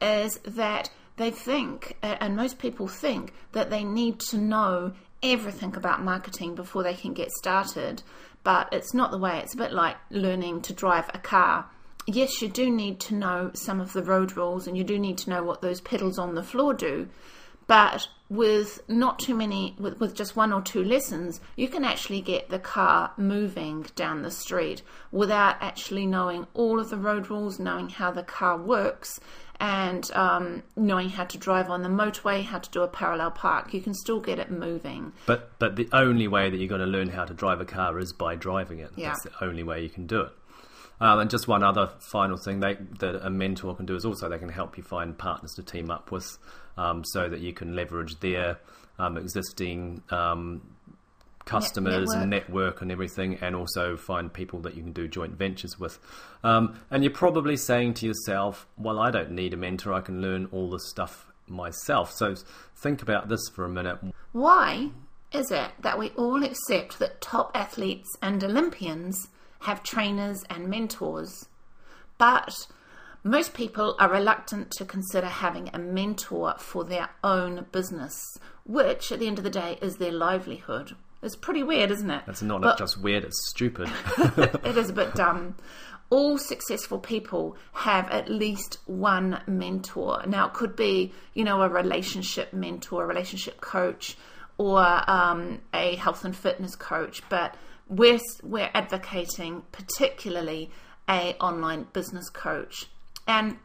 is 0.00 0.40
that 0.44 0.90
they 1.18 1.30
think, 1.30 1.96
and 2.02 2.36
most 2.36 2.58
people 2.58 2.88
think, 2.88 3.32
that 3.52 3.70
they 3.70 3.84
need 3.84 4.18
to 4.30 4.38
know 4.38 4.92
everything 5.22 5.76
about 5.76 6.02
marketing 6.02 6.54
before 6.54 6.82
they 6.82 6.94
can 6.94 7.12
get 7.12 7.30
started. 7.32 8.02
But 8.42 8.68
it's 8.72 8.92
not 8.92 9.10
the 9.12 9.18
way. 9.18 9.38
It's 9.38 9.54
a 9.54 9.58
bit 9.58 9.72
like 9.72 9.96
learning 10.10 10.62
to 10.62 10.72
drive 10.72 11.08
a 11.14 11.18
car. 11.18 11.66
Yes, 12.06 12.42
you 12.42 12.48
do 12.48 12.70
need 12.70 13.00
to 13.00 13.14
know 13.14 13.50
some 13.54 13.80
of 13.80 13.92
the 13.92 14.02
road 14.02 14.36
rules 14.36 14.66
and 14.66 14.76
you 14.76 14.84
do 14.84 14.98
need 14.98 15.18
to 15.18 15.30
know 15.30 15.42
what 15.42 15.62
those 15.62 15.80
pedals 15.80 16.18
on 16.18 16.34
the 16.34 16.42
floor 16.42 16.74
do. 16.74 17.08
But 17.66 18.08
with 18.28 18.80
not 18.88 19.18
too 19.18 19.34
many, 19.34 19.76
with, 19.78 20.00
with 20.00 20.14
just 20.14 20.36
one 20.36 20.52
or 20.52 20.62
two 20.62 20.82
lessons, 20.82 21.40
you 21.54 21.68
can 21.68 21.84
actually 21.84 22.20
get 22.20 22.48
the 22.48 22.58
car 22.58 23.12
moving 23.16 23.86
down 23.94 24.22
the 24.22 24.30
street 24.30 24.82
without 25.10 25.56
actually 25.60 26.06
knowing 26.06 26.46
all 26.54 26.80
of 26.80 26.90
the 26.90 26.96
road 26.96 27.30
rules, 27.30 27.58
knowing 27.58 27.88
how 27.88 28.10
the 28.10 28.22
car 28.22 28.56
works, 28.56 29.20
and 29.60 30.10
um, 30.14 30.62
knowing 30.76 31.08
how 31.08 31.24
to 31.24 31.38
drive 31.38 31.70
on 31.70 31.82
the 31.82 31.88
motorway, 31.88 32.42
how 32.42 32.58
to 32.58 32.70
do 32.70 32.82
a 32.82 32.88
parallel 32.88 33.30
park, 33.30 33.72
you 33.72 33.80
can 33.80 33.94
still 33.94 34.18
get 34.18 34.40
it 34.40 34.50
moving. 34.50 35.12
But 35.26 35.56
but 35.60 35.76
the 35.76 35.88
only 35.92 36.26
way 36.26 36.50
that 36.50 36.56
you're 36.56 36.68
going 36.68 36.80
to 36.80 36.86
learn 36.86 37.08
how 37.08 37.24
to 37.24 37.32
drive 37.32 37.60
a 37.60 37.64
car 37.64 37.98
is 38.00 38.12
by 38.12 38.34
driving 38.34 38.80
it. 38.80 38.90
Yeah. 38.96 39.10
That's 39.10 39.22
the 39.22 39.44
only 39.44 39.62
way 39.62 39.82
you 39.82 39.88
can 39.88 40.06
do 40.06 40.22
it. 40.22 40.32
Um, 41.02 41.18
and 41.18 41.28
just 41.28 41.48
one 41.48 41.64
other 41.64 41.90
final 41.98 42.36
thing 42.36 42.60
they, 42.60 42.74
that 43.00 43.26
a 43.26 43.28
mentor 43.28 43.74
can 43.74 43.86
do 43.86 43.96
is 43.96 44.04
also 44.04 44.28
they 44.28 44.38
can 44.38 44.48
help 44.48 44.76
you 44.76 44.84
find 44.84 45.18
partners 45.18 45.52
to 45.54 45.62
team 45.64 45.90
up 45.90 46.12
with, 46.12 46.38
um, 46.76 47.04
so 47.04 47.28
that 47.28 47.40
you 47.40 47.52
can 47.52 47.74
leverage 47.74 48.20
their 48.20 48.58
um, 49.00 49.16
existing 49.16 50.00
um, 50.10 50.62
customers 51.44 52.08
network. 52.08 52.22
and 52.22 52.30
network 52.30 52.82
and 52.82 52.92
everything, 52.92 53.36
and 53.40 53.56
also 53.56 53.96
find 53.96 54.32
people 54.32 54.60
that 54.60 54.76
you 54.76 54.82
can 54.82 54.92
do 54.92 55.08
joint 55.08 55.32
ventures 55.32 55.76
with. 55.76 55.98
Um, 56.44 56.78
and 56.88 57.02
you're 57.02 57.12
probably 57.12 57.56
saying 57.56 57.94
to 57.94 58.06
yourself, 58.06 58.68
"Well, 58.78 59.00
I 59.00 59.10
don't 59.10 59.32
need 59.32 59.52
a 59.54 59.56
mentor; 59.56 59.92
I 59.92 60.02
can 60.02 60.22
learn 60.22 60.46
all 60.52 60.70
this 60.70 60.88
stuff 60.88 61.26
myself." 61.48 62.12
So 62.12 62.36
think 62.76 63.02
about 63.02 63.28
this 63.28 63.48
for 63.52 63.64
a 63.64 63.68
minute. 63.68 63.98
Why 64.30 64.90
is 65.32 65.50
it 65.50 65.72
that 65.80 65.98
we 65.98 66.10
all 66.10 66.44
accept 66.44 67.00
that 67.00 67.20
top 67.20 67.50
athletes 67.56 68.08
and 68.22 68.44
Olympians 68.44 69.26
have 69.62 69.82
trainers 69.82 70.44
and 70.50 70.68
mentors, 70.68 71.46
but 72.18 72.66
most 73.24 73.54
people 73.54 73.94
are 73.98 74.10
reluctant 74.10 74.70
to 74.72 74.84
consider 74.84 75.28
having 75.28 75.70
a 75.72 75.78
mentor 75.78 76.54
for 76.58 76.84
their 76.84 77.08
own 77.22 77.66
business, 77.70 78.38
which 78.64 79.12
at 79.12 79.20
the 79.20 79.26
end 79.28 79.38
of 79.38 79.44
the 79.44 79.50
day 79.50 79.78
is 79.80 79.96
their 79.96 80.12
livelihood. 80.12 80.96
It's 81.22 81.36
pretty 81.36 81.62
weird, 81.62 81.92
isn't 81.92 82.10
it? 82.10 82.24
It's 82.26 82.42
not 82.42 82.62
but, 82.62 82.78
just 82.78 83.00
weird, 83.00 83.24
it's 83.24 83.48
stupid. 83.48 83.88
it 84.18 84.76
is 84.76 84.90
a 84.90 84.92
bit 84.92 85.14
dumb. 85.14 85.56
All 86.10 86.36
successful 86.36 86.98
people 86.98 87.56
have 87.72 88.10
at 88.10 88.28
least 88.28 88.78
one 88.86 89.40
mentor. 89.46 90.24
Now, 90.26 90.48
it 90.48 90.52
could 90.52 90.74
be, 90.74 91.12
you 91.32 91.44
know, 91.44 91.62
a 91.62 91.68
relationship 91.68 92.52
mentor, 92.52 93.04
a 93.04 93.06
relationship 93.06 93.60
coach, 93.60 94.16
or 94.58 94.84
um, 95.08 95.60
a 95.72 95.94
health 95.96 96.24
and 96.24 96.36
fitness 96.36 96.74
coach, 96.74 97.22
but 97.28 97.54
we're, 97.88 98.20
we're 98.42 98.70
advocating 98.74 99.62
particularly 99.72 100.70
a 101.08 101.34
online 101.40 101.86
business 101.92 102.28
coach. 102.30 102.86
And 103.26 103.56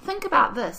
think 0.00 0.24
about 0.24 0.54
this. 0.54 0.76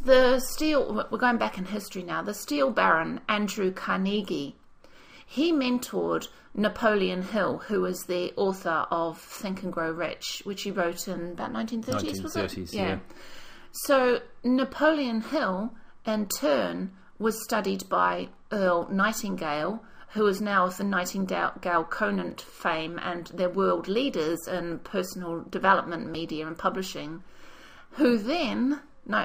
The 0.00 0.40
steel, 0.40 1.06
we're 1.10 1.18
going 1.18 1.38
back 1.38 1.58
in 1.58 1.64
history 1.64 2.02
now, 2.02 2.22
the 2.22 2.34
steel 2.34 2.70
baron 2.70 3.20
Andrew 3.28 3.72
Carnegie 3.72 4.56
he 5.26 5.52
mentored 5.52 6.28
Napoleon 6.54 7.22
Hill, 7.22 7.58
who 7.58 7.80
was 7.80 8.04
the 8.04 8.32
author 8.36 8.86
of 8.90 9.18
Think 9.18 9.62
and 9.62 9.72
Grow 9.72 9.90
Rich, 9.90 10.42
which 10.44 10.62
he 10.62 10.70
wrote 10.70 11.08
in 11.08 11.32
about 11.32 11.52
1930s, 11.52 12.20
1930s 12.20 12.22
was 12.22 12.36
it? 12.36 12.56
Yeah. 12.72 12.86
yeah. 12.86 12.98
So 13.72 14.20
Napoleon 14.44 15.22
Hill, 15.22 15.72
in 16.06 16.28
turn, 16.28 16.92
was 17.18 17.42
studied 17.42 17.88
by 17.88 18.28
Earl 18.52 18.88
Nightingale, 18.90 19.82
who 20.14 20.26
is 20.28 20.40
now 20.40 20.64
of 20.66 20.76
the 20.76 20.84
Nightingale 20.84 21.84
Conant 21.90 22.40
fame 22.40 23.00
and 23.02 23.26
they're 23.34 23.50
world 23.50 23.88
leaders 23.88 24.46
in 24.46 24.78
personal 24.78 25.40
development 25.50 26.08
media 26.08 26.46
and 26.46 26.56
publishing, 26.56 27.24
who 27.90 28.16
then 28.16 28.80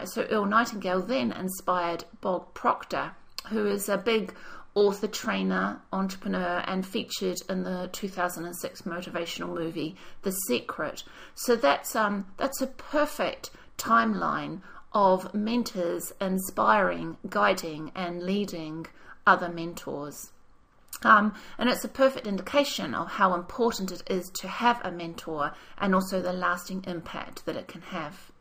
so 0.06 0.24
Earl 0.24 0.46
Nightingale 0.46 1.02
then 1.02 1.32
inspired 1.32 2.06
Bob 2.22 2.56
Proctor, 2.56 3.12
who 3.50 3.68
is 3.68 3.88
a 3.88 4.00
big 4.00 4.34
author, 4.74 5.08
trainer, 5.08 5.80
entrepreneur, 5.94 6.64
and 6.66 6.84
featured 6.86 7.38
in 7.48 7.62
the 7.64 7.90
2006 7.92 8.82
motivational 8.82 9.54
movie 9.54 9.96
The 10.24 10.32
Secret. 10.32 11.04
So 11.36 11.56
that's 11.56 11.96
um 11.96 12.26
that's 12.38 12.62
a 12.62 12.68
perfect 12.68 13.52
timeline 13.78 14.62
of 14.92 15.36
mentors 15.36 16.12
inspiring, 16.20 17.18
guiding, 17.30 17.92
and 17.94 18.24
leading 18.24 18.88
other 19.28 19.50
mentors. 19.50 20.32
Um, 21.04 21.34
and 21.58 21.70
it's 21.70 21.86
a 21.86 21.90
perfect 21.90 22.28
indication 22.28 22.94
of 22.94 23.08
how 23.08 23.34
important 23.34 23.92
it 23.92 24.04
is 24.08 24.30
to 24.42 24.48
have 24.48 24.82
a 24.84 24.92
mentor 24.92 25.54
and 25.78 25.96
also 25.96 26.22
the 26.22 26.34
lasting 26.34 26.84
impact 26.88 27.46
that 27.46 27.56
it 27.56 27.68
can 27.68 27.82
have. 27.82 28.32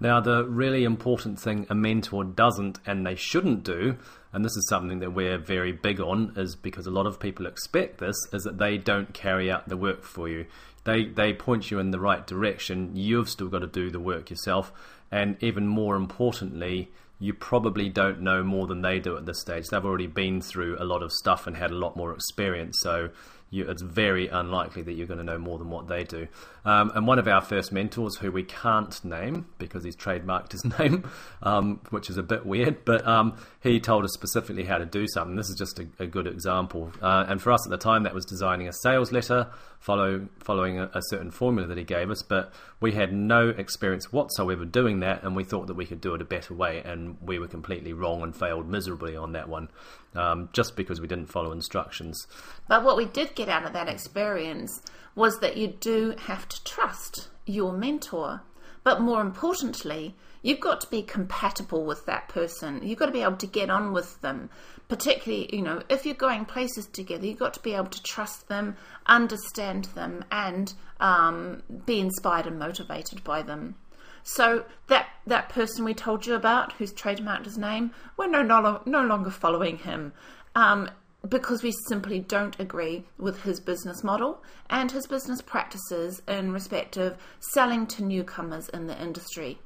Now, 0.00 0.20
the 0.20 0.44
really 0.44 0.84
important 0.84 1.40
thing 1.40 1.66
a 1.68 1.74
mentor 1.74 2.24
doesn't 2.24 2.78
and 2.86 3.04
they 3.04 3.16
shouldn't 3.16 3.64
do, 3.64 3.96
and 4.32 4.44
this 4.44 4.56
is 4.56 4.68
something 4.68 5.00
that 5.00 5.12
we're 5.12 5.38
very 5.38 5.72
big 5.72 6.00
on, 6.00 6.32
is 6.36 6.54
because 6.54 6.86
a 6.86 6.92
lot 6.92 7.06
of 7.06 7.18
people 7.18 7.46
expect 7.46 7.98
this, 7.98 8.16
is 8.32 8.44
that 8.44 8.58
they 8.58 8.78
don't 8.78 9.12
carry 9.12 9.50
out 9.50 9.68
the 9.68 9.76
work 9.76 10.04
for 10.04 10.28
you. 10.28 10.46
They, 10.84 11.06
they 11.06 11.32
point 11.32 11.70
you 11.70 11.80
in 11.80 11.90
the 11.90 12.00
right 12.00 12.26
direction. 12.26 12.94
You've 12.94 13.28
still 13.28 13.48
got 13.48 13.58
to 13.58 13.66
do 13.66 13.90
the 13.90 14.00
work 14.00 14.30
yourself. 14.30 14.72
And 15.10 15.36
even 15.42 15.66
more 15.66 15.96
importantly, 15.96 16.90
you 17.18 17.34
probably 17.34 17.88
don't 17.88 18.20
know 18.20 18.42
more 18.44 18.66
than 18.66 18.82
they 18.82 19.00
do 19.00 19.16
at 19.16 19.26
this 19.26 19.40
stage. 19.40 19.66
They've 19.68 19.84
already 19.84 20.06
been 20.06 20.40
through 20.40 20.76
a 20.78 20.84
lot 20.84 21.02
of 21.02 21.12
stuff 21.12 21.46
and 21.46 21.56
had 21.56 21.70
a 21.70 21.76
lot 21.76 21.96
more 21.96 22.12
experience. 22.12 22.78
So 22.80 23.10
you, 23.50 23.68
it's 23.68 23.82
very 23.82 24.28
unlikely 24.28 24.82
that 24.82 24.92
you're 24.92 25.06
going 25.06 25.18
to 25.18 25.24
know 25.24 25.38
more 25.38 25.58
than 25.58 25.70
what 25.70 25.88
they 25.88 26.04
do. 26.04 26.28
Um, 26.64 26.92
and 26.94 27.06
one 27.06 27.18
of 27.18 27.26
our 27.26 27.40
first 27.40 27.72
mentors, 27.72 28.16
who 28.16 28.30
we 28.30 28.42
can't 28.42 29.02
name 29.04 29.46
because 29.56 29.84
he's 29.84 29.96
trademarked 29.96 30.52
his 30.52 30.64
name, 30.78 31.08
um, 31.42 31.80
which 31.90 32.10
is 32.10 32.18
a 32.18 32.22
bit 32.22 32.44
weird, 32.44 32.84
but 32.84 33.06
um, 33.06 33.36
he 33.60 33.80
told 33.80 34.04
us 34.04 34.12
specifically 34.12 34.64
how 34.64 34.78
to 34.78 34.84
do 34.84 35.06
something. 35.08 35.36
This 35.36 35.48
is 35.48 35.56
just 35.56 35.78
a, 35.78 35.86
a 35.98 36.06
good 36.06 36.26
example. 36.26 36.92
Uh, 37.00 37.24
and 37.28 37.40
for 37.40 37.52
us 37.52 37.66
at 37.66 37.70
the 37.70 37.78
time, 37.78 38.02
that 38.02 38.14
was 38.14 38.26
designing 38.26 38.68
a 38.68 38.72
sales 38.72 39.12
letter, 39.12 39.50
follow, 39.80 40.28
following 40.40 40.78
a, 40.78 40.90
a, 40.94 41.00
certain 41.08 41.30
formula 41.30 41.68
that 41.68 41.78
he 41.78 41.84
gave 41.84 42.10
us. 42.10 42.22
But 42.22 42.52
we 42.80 42.92
had 42.92 43.12
no 43.14 43.48
experience 43.48 44.12
whatsoever 44.12 44.66
doing 44.66 45.00
that, 45.00 45.22
and 45.22 45.34
we 45.34 45.44
thought 45.44 45.68
that 45.68 45.74
we 45.74 45.86
could 45.86 46.02
do 46.02 46.14
it 46.14 46.20
a 46.20 46.26
better 46.26 46.52
way. 46.52 46.82
And 46.84 47.16
we 47.22 47.38
were 47.38 47.48
completely 47.48 47.94
wrong 47.94 48.22
and 48.22 48.36
failed 48.36 48.68
miserably 48.68 49.16
on 49.16 49.32
that 49.32 49.48
one 49.48 49.70
um, 50.14 50.48
just 50.52 50.76
because 50.76 51.00
we 51.00 51.08
didn't 51.08 51.32
follow 51.32 51.52
instructions. 51.52 52.26
But 52.68 52.84
what 52.84 52.96
we 52.96 53.04
did 53.04 53.34
get 53.34 53.48
out 53.48 53.64
of 53.64 53.72
that 53.72 53.88
experience 53.88 54.82
was 55.14 55.40
that 55.40 55.56
you 55.56 55.68
do 55.68 56.14
have 56.18 56.48
to 56.48 56.64
trust 56.64 57.28
your 57.46 57.72
mentor. 57.72 58.42
But 58.84 59.00
more 59.00 59.20
importantly, 59.20 60.14
you've 60.42 60.60
got 60.60 60.80
to 60.80 60.90
be 60.90 61.02
compatible 61.02 61.84
with 61.84 62.06
that 62.06 62.28
person. 62.28 62.80
You've 62.82 62.98
got 62.98 63.06
to 63.06 63.12
be 63.12 63.22
able 63.22 63.36
to 63.36 63.46
get 63.46 63.70
on 63.70 63.92
with 63.92 64.20
them. 64.20 64.50
Particularly, 64.88 65.54
you 65.54 65.60
know, 65.60 65.82
if 65.90 66.06
you're 66.06 66.14
going 66.14 66.46
places 66.46 66.86
together, 66.86 67.26
you've 67.26 67.38
got 67.38 67.54
to 67.54 67.60
be 67.60 67.74
able 67.74 67.88
to 67.88 68.02
trust 68.02 68.48
them, 68.48 68.76
understand 69.06 69.86
them, 69.94 70.24
and 70.30 70.72
um, 71.00 71.62
be 71.84 72.00
inspired 72.00 72.46
and 72.46 72.58
motivated 72.58 73.22
by 73.24 73.42
them. 73.42 73.74
So 74.22 74.64
that 74.88 75.08
that 75.26 75.48
person 75.48 75.84
we 75.84 75.94
told 75.94 76.26
you 76.26 76.34
about, 76.34 76.72
who's 76.72 76.92
trademarked 76.92 77.44
his 77.44 77.58
name, 77.58 77.92
we're 78.16 78.28
no 78.28 78.42
no, 78.42 78.82
no 78.84 79.02
longer 79.02 79.30
following 79.30 79.78
him. 79.78 80.12
Um, 80.54 80.90
because 81.28 81.62
we 81.62 81.72
simply 81.88 82.20
don't 82.20 82.58
agree 82.60 83.04
with 83.18 83.42
his 83.42 83.60
business 83.60 84.04
model 84.04 84.42
and 84.70 84.90
his 84.90 85.06
business 85.06 85.42
practices 85.42 86.22
in 86.28 86.52
respect 86.52 86.96
of 86.96 87.16
selling 87.40 87.86
to 87.88 88.04
newcomers 88.04 88.68
in 88.68 88.86
the 88.86 89.00
industry. 89.02 89.58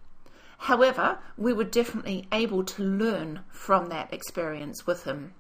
However, 0.59 1.19
we 1.37 1.53
were 1.53 1.65
definitely 1.65 2.27
able 2.33 2.65
to 2.65 2.83
learn 2.83 3.41
from 3.51 3.89
that 3.89 4.13
experience 4.13 4.87
with 4.87 5.05
him. 5.05 5.35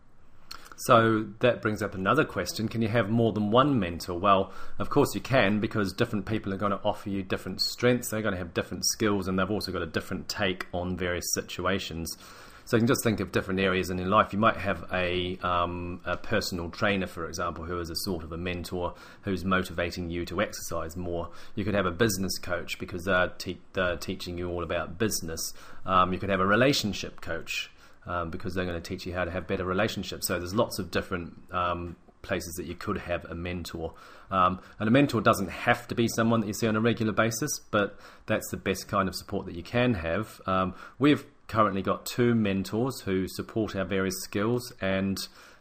So 0.76 1.26
that 1.40 1.62
brings 1.62 1.82
up 1.82 1.94
another 1.94 2.24
question 2.24 2.68
can 2.68 2.82
you 2.82 2.88
have 2.88 3.08
more 3.08 3.32
than 3.32 3.50
one 3.50 3.78
mentor? 3.78 4.18
Well, 4.18 4.52
of 4.78 4.90
course 4.90 5.14
you 5.14 5.20
can 5.20 5.60
because 5.60 5.92
different 5.92 6.26
people 6.26 6.52
are 6.52 6.58
going 6.58 6.72
to 6.72 6.80
offer 6.82 7.10
you 7.10 7.22
different 7.22 7.60
strengths, 7.60 8.10
they're 8.10 8.22
going 8.22 8.34
to 8.34 8.38
have 8.38 8.54
different 8.54 8.84
skills, 8.86 9.28
and 9.28 9.38
they've 9.38 9.50
also 9.50 9.72
got 9.72 9.82
a 9.82 9.86
different 9.86 10.28
take 10.28 10.66
on 10.72 10.96
various 10.96 11.32
situations. 11.34 12.16
So 12.64 12.76
you 12.76 12.80
can 12.80 12.86
just 12.86 13.02
think 13.02 13.20
of 13.20 13.32
different 13.32 13.58
areas 13.60 13.90
in 13.90 13.98
your 13.98 14.06
life. 14.06 14.32
You 14.32 14.38
might 14.38 14.56
have 14.56 14.84
a, 14.92 15.36
um, 15.42 16.00
a 16.04 16.16
personal 16.16 16.70
trainer, 16.70 17.06
for 17.06 17.26
example, 17.26 17.64
who 17.64 17.78
is 17.80 17.90
a 17.90 17.96
sort 17.96 18.22
of 18.22 18.32
a 18.32 18.36
mentor 18.36 18.94
who's 19.22 19.44
motivating 19.44 20.10
you 20.10 20.24
to 20.26 20.40
exercise 20.40 20.96
more. 20.96 21.28
You 21.56 21.64
could 21.64 21.74
have 21.74 21.86
a 21.86 21.90
business 21.90 22.38
coach 22.38 22.78
because 22.78 23.04
they're, 23.04 23.28
te- 23.36 23.60
they're 23.72 23.96
teaching 23.96 24.38
you 24.38 24.48
all 24.48 24.62
about 24.62 24.96
business. 24.96 25.52
Um, 25.84 26.12
you 26.12 26.20
could 26.20 26.30
have 26.30 26.40
a 26.40 26.46
relationship 26.46 27.20
coach 27.20 27.70
um, 28.06 28.30
because 28.30 28.54
they're 28.54 28.64
going 28.64 28.80
to 28.80 28.88
teach 28.88 29.06
you 29.06 29.14
how 29.14 29.24
to 29.24 29.30
have 29.30 29.46
better 29.46 29.64
relationships. 29.64 30.26
So 30.28 30.38
there's 30.38 30.54
lots 30.54 30.78
of 30.78 30.90
different 30.90 31.34
um, 31.52 31.96
places 32.22 32.54
that 32.54 32.66
you 32.66 32.74
could 32.74 32.98
have 32.98 33.24
a 33.26 33.34
mentor. 33.34 33.92
Um, 34.30 34.60
and 34.78 34.88
a 34.88 34.92
mentor 34.92 35.20
doesn't 35.20 35.50
have 35.50 35.86
to 35.88 35.94
be 35.94 36.08
someone 36.08 36.40
that 36.40 36.46
you 36.46 36.54
see 36.54 36.66
on 36.66 36.76
a 36.76 36.80
regular 36.80 37.12
basis, 37.12 37.60
but 37.70 37.98
that's 38.26 38.48
the 38.50 38.56
best 38.56 38.88
kind 38.88 39.08
of 39.08 39.14
support 39.14 39.46
that 39.46 39.54
you 39.54 39.62
can 39.62 39.94
have. 39.94 40.40
Um, 40.46 40.74
we've 40.98 41.24
currently 41.48 41.82
got 41.82 42.06
two 42.06 42.34
mentors 42.34 43.00
who 43.02 43.28
support 43.28 43.76
our 43.76 43.84
various 43.84 44.14
skills 44.22 44.72
and 44.80 45.18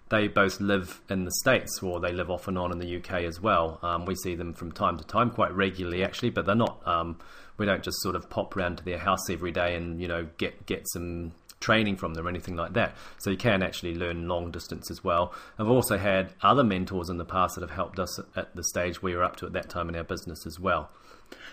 they 0.10 0.28
both 0.28 0.60
live 0.60 1.02
in 1.10 1.26
the 1.26 1.32
States 1.42 1.82
or 1.82 2.00
they 2.00 2.12
live 2.12 2.30
off 2.30 2.48
and 2.48 2.58
on 2.58 2.72
in 2.72 2.80
the 2.80 2.98
UK 2.98 3.24
as 3.24 3.42
well. 3.42 3.80
Um, 3.82 4.06
we 4.06 4.16
see 4.16 4.36
them 4.36 4.54
from 4.54 4.72
time 4.72 4.98
to 4.98 5.04
time, 5.04 5.32
quite 5.32 5.54
regularly 5.54 6.04
actually, 6.04 6.30
but 6.30 6.46
they're 6.46 6.56
not, 6.56 6.86
um, 6.86 7.18
we 7.58 7.66
don't 7.66 7.84
just 7.84 8.02
sort 8.02 8.16
of 8.16 8.30
pop 8.30 8.56
round 8.56 8.78
to 8.78 8.86
their 8.86 8.98
house 8.98 9.30
every 9.30 9.52
day 9.52 9.76
and, 9.76 10.02
you 10.02 10.08
know, 10.08 10.28
get, 10.38 10.66
get 10.66 10.84
some 10.90 11.32
training 11.62 11.96
from 11.96 12.14
them 12.14 12.26
or 12.26 12.30
anything 12.30 12.58
like 12.58 12.74
that. 12.74 12.96
So 13.18 13.30
you 13.30 13.38
can 13.38 13.64
actually 13.64 13.96
learn 13.96 14.28
long 14.28 14.52
distance 14.52 14.92
as 14.92 15.04
well. 15.04 15.34
I've 15.58 15.70
also 15.70 15.98
had 15.98 16.34
other 16.42 16.64
mentors 16.64 17.10
in 17.10 17.18
the 17.18 17.26
past 17.26 17.56
that 17.56 17.62
have 17.62 17.72
helped 17.72 18.00
us 18.00 18.20
at 18.36 18.54
the 18.56 18.64
stage 18.64 19.02
we 19.02 19.16
were 19.16 19.24
up 19.24 19.38
to 19.38 19.46
at 19.46 19.54
that 19.54 19.70
time 19.70 19.88
in 19.88 19.96
our 19.96 20.04
business 20.04 20.46
as 20.46 20.60
well. 20.60 20.92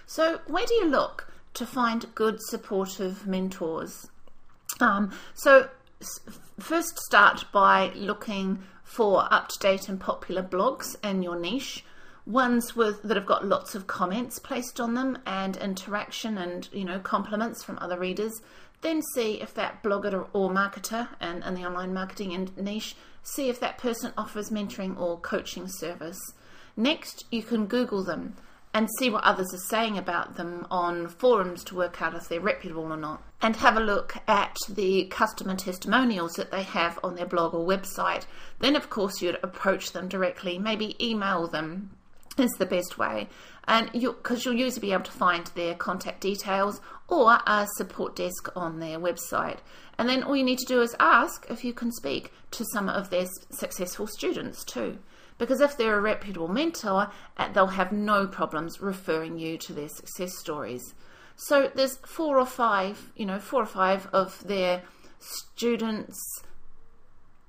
So 0.07 0.41
where 0.47 0.67
do 0.67 0.75
you 0.75 0.87
look 0.87 1.31
to 1.55 1.65
find 1.65 2.07
good 2.15 2.39
supportive 2.41 3.27
mentors? 3.27 4.09
Um, 4.81 5.13
so 5.35 5.69
first 6.59 6.99
start 6.99 7.45
by 7.53 7.93
looking 7.95 8.63
for 8.83 9.33
up 9.33 9.49
to 9.49 9.59
date 9.59 9.89
and 9.89 10.01
popular 10.01 10.43
blogs 10.43 10.97
in 11.05 11.23
your 11.23 11.39
niche 11.39 11.85
ones 12.29 12.77
with 12.77 13.03
that 13.03 13.17
have 13.17 13.27
got 13.27 13.47
lots 13.47 13.75
of 13.75 13.87
comments 13.87 14.39
placed 14.39 14.79
on 14.79 14.95
them 14.95 15.19
and 15.27 15.57
interaction 15.57 16.37
and 16.37 16.69
you 16.73 16.85
know 16.85 16.99
compliments 16.99 17.65
from 17.65 17.79
other 17.81 17.99
readers 17.99 18.43
then 18.81 19.03
see 19.15 19.41
if 19.41 19.55
that 19.55 19.83
blogger 19.83 20.29
or 20.33 20.51
marketer 20.51 21.09
and 21.21 21.43
in 21.43 21.55
the 21.55 21.65
online 21.65 21.93
marketing 21.93 22.51
niche, 22.57 22.97
see 23.23 23.49
if 23.49 23.61
that 23.61 23.79
person 23.79 24.13
offers 24.17 24.51
mentoring 24.51 24.99
or 24.99 25.19
coaching 25.19 25.67
service. 25.69 26.21
Next, 26.77 27.25
you 27.31 27.43
can 27.43 27.67
Google 27.67 28.05
them 28.05 28.37
and 28.75 28.89
see 28.99 29.11
what 29.11 29.25
others 29.25 29.53
are 29.53 29.69
saying 29.69 29.99
about 29.99 30.37
them 30.37 30.67
on 30.71 31.09
forums 31.09 31.65
to 31.65 31.75
work 31.75 32.01
out 32.01 32.15
if 32.15 32.29
they're 32.29 32.41
reputable 32.41 32.93
or 32.93 32.97
not. 32.97 33.23
And 33.41 33.57
have 33.57 33.77
a 33.77 33.81
look 33.81 34.17
at 34.29 34.57
the 34.69 35.07
customer 35.07 35.57
testimonials 35.57 36.35
that 36.35 36.51
they 36.51 36.63
have 36.63 36.99
on 37.03 37.15
their 37.15 37.27
blog 37.27 37.55
or 37.55 37.67
website. 37.67 38.27
Then, 38.61 38.77
of 38.77 38.91
course, 38.91 39.21
you'd 39.21 39.39
approach 39.43 39.93
them 39.93 40.09
directly, 40.09 40.59
maybe 40.59 40.97
email 41.05 41.49
them 41.49 41.91
is 42.39 42.53
the 42.53 42.67
best 42.67 42.99
way. 42.99 43.29
And 43.69 43.93
because 43.93 44.47
you, 44.47 44.51
will 44.51 44.59
usually 44.59 44.81
be 44.81 44.93
able 44.95 45.05
to 45.05 45.13
find 45.13 45.47
their 45.49 45.75
contact 45.75 46.23
details 46.23 46.81
or 47.07 47.39
a 47.47 47.67
support 47.77 48.17
desk 48.17 48.49
on 48.57 48.81
their 48.81 48.99
website. 48.99 49.59
And 49.99 50.09
then 50.09 50.23
all 50.23 50.35
you 50.35 50.43
need 50.43 50.59
to 50.61 50.65
do 50.65 50.81
is 50.81 50.97
ask 50.99 51.47
if 51.51 51.65
you 51.65 51.75
can 51.75 51.93
speak 51.93 52.33
to 52.53 52.65
some 52.73 52.89
of 52.89 53.11
their 53.11 53.27
successful 53.51 54.07
students 54.07 54.65
too. 54.65 54.99
Because 55.37 55.61
if 55.61 55.77
they're 55.77 55.99
a 55.99 56.01
reputable 56.01 56.49
mentor, 56.49 57.11
uh, 57.37 57.53
they'll 57.53 57.67
have 57.67 57.93
no 57.93 58.27
problems 58.27 58.81
referring 58.81 59.39
you 59.39 59.59
to 59.59 59.75
their 59.75 59.89
success 59.89 60.39
stories. 60.39 60.95
So 61.37 61.71
there's 61.75 61.99
four 61.99 62.39
or 62.39 62.47
five, 62.47 63.13
you 63.17 63.27
know, 63.27 63.39
four 63.39 63.63
or 63.63 63.67
five 63.67 64.09
of 64.15 64.43
their 64.49 64.83
students 65.21 66.19